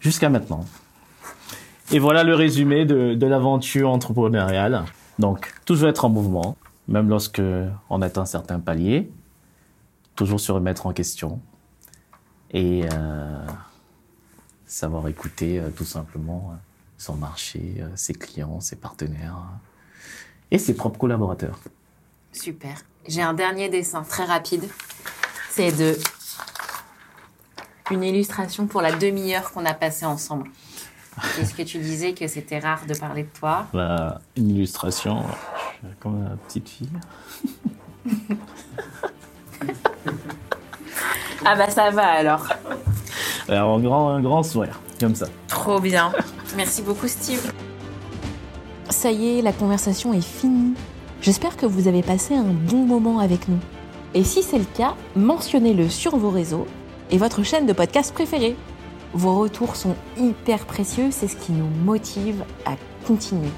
jusqu'à 0.00 0.30
maintenant. 0.30 0.64
Et 1.92 1.98
voilà 1.98 2.24
le 2.24 2.34
résumé 2.34 2.86
de, 2.86 3.14
de 3.14 3.26
l'aventure 3.26 3.90
entrepreneuriale. 3.90 4.84
Donc, 5.18 5.52
toujours 5.66 5.90
être 5.90 6.06
en 6.06 6.08
mouvement, 6.08 6.56
même 6.90 7.08
lorsque 7.08 7.40
on 7.88 8.02
atteint 8.02 8.26
certains 8.26 8.60
paliers, 8.60 9.10
toujours 10.16 10.40
se 10.40 10.52
remettre 10.52 10.86
en 10.86 10.92
question 10.92 11.40
et 12.50 12.84
euh, 12.92 13.46
savoir 14.66 15.08
écouter 15.08 15.62
tout 15.76 15.84
simplement 15.84 16.54
son 16.98 17.14
marché, 17.14 17.82
ses 17.94 18.12
clients, 18.12 18.60
ses 18.60 18.76
partenaires 18.76 19.38
et 20.50 20.58
ses 20.58 20.74
propres 20.74 20.98
collaborateurs. 20.98 21.58
Super. 22.32 22.82
J'ai 23.08 23.22
un 23.22 23.32
dernier 23.32 23.68
dessin 23.68 24.02
très 24.02 24.24
rapide. 24.24 24.64
C'est 25.50 25.72
de 25.72 25.96
une 27.90 28.04
illustration 28.04 28.66
pour 28.66 28.82
la 28.82 28.92
demi-heure 28.92 29.50
qu'on 29.52 29.64
a 29.64 29.74
passée 29.74 30.06
ensemble. 30.06 30.48
Est-ce 31.38 31.54
que 31.54 31.62
tu 31.62 31.78
disais 31.78 32.14
que 32.14 32.28
c'était 32.28 32.60
rare 32.60 32.86
de 32.86 32.94
parler 32.94 33.24
de 33.24 33.28
toi? 33.28 33.66
Bah, 33.72 34.20
Une 34.36 34.50
illustration, 34.50 35.24
comme 36.00 36.16
une 36.16 36.36
petite 36.46 36.68
fille. 36.68 36.90
ah 41.44 41.56
bah 41.56 41.70
ça 41.70 41.90
va 41.90 42.06
alors. 42.06 42.46
Alors 43.48 43.76
un 43.76 43.80
grand, 43.80 44.10
un 44.10 44.20
grand 44.20 44.42
sourire, 44.42 44.80
comme 44.98 45.14
ça. 45.14 45.26
Trop 45.48 45.80
bien. 45.80 46.12
Merci 46.56 46.82
beaucoup 46.82 47.08
Steve. 47.08 47.52
Ça 48.88 49.10
y 49.10 49.38
est, 49.38 49.42
la 49.42 49.52
conversation 49.52 50.12
est 50.12 50.20
finie. 50.20 50.74
J'espère 51.22 51.56
que 51.56 51.66
vous 51.66 51.86
avez 51.88 52.02
passé 52.02 52.34
un 52.34 52.52
bon 52.52 52.84
moment 52.84 53.18
avec 53.18 53.48
nous. 53.48 53.58
Et 54.14 54.24
si 54.24 54.42
c'est 54.42 54.58
le 54.58 54.64
cas, 54.64 54.94
mentionnez-le 55.14 55.88
sur 55.88 56.16
vos 56.16 56.30
réseaux 56.30 56.66
et 57.10 57.18
votre 57.18 57.42
chaîne 57.42 57.66
de 57.66 57.72
podcast 57.72 58.12
préférée. 58.12 58.56
Vos 59.12 59.38
retours 59.38 59.76
sont 59.76 59.94
hyper 60.18 60.66
précieux, 60.66 61.08
c'est 61.10 61.28
ce 61.28 61.36
qui 61.36 61.52
nous 61.52 61.68
motive 61.84 62.44
à 62.64 62.72
continuer. 63.06 63.50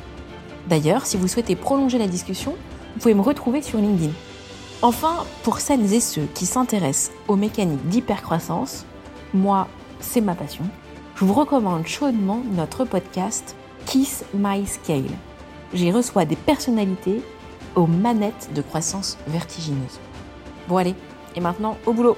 D'ailleurs, 0.72 1.04
si 1.04 1.18
vous 1.18 1.28
souhaitez 1.28 1.54
prolonger 1.54 1.98
la 1.98 2.06
discussion, 2.06 2.52
vous 2.94 3.00
pouvez 3.00 3.12
me 3.12 3.20
retrouver 3.20 3.61
sur 3.61 3.78
LinkedIn. 3.78 4.14
Enfin, 4.80 5.26
pour 5.42 5.61
celles 5.61 5.92
et 5.92 6.00
ceux 6.00 6.26
qui 6.32 6.46
s'intéressent 6.46 7.12
aux 7.28 7.37
mécaniques 7.37 7.87
d'hypercroissance, 7.90 8.87
moi, 9.35 9.68
c'est 10.00 10.22
ma 10.22 10.35
passion, 10.35 10.64
je 11.16 11.26
vous 11.26 11.35
recommande 11.35 11.87
chaudement 11.87 12.40
notre 12.52 12.87
podcast 12.87 13.54
Kiss 13.85 14.24
My 14.32 14.66
Scale. 14.66 15.11
J'y 15.74 15.92
reçois 15.92 16.24
des 16.24 16.37
personnalités 16.37 17.20
aux 17.74 17.87
manettes 17.87 18.48
de 18.54 18.62
croissance 18.62 19.18
vertigineuse. 19.26 20.00
Bon 20.68 20.78
allez, 20.78 20.94
et 21.37 21.40
maintenant 21.40 21.76
au 21.85 21.92
boulot 21.92 22.16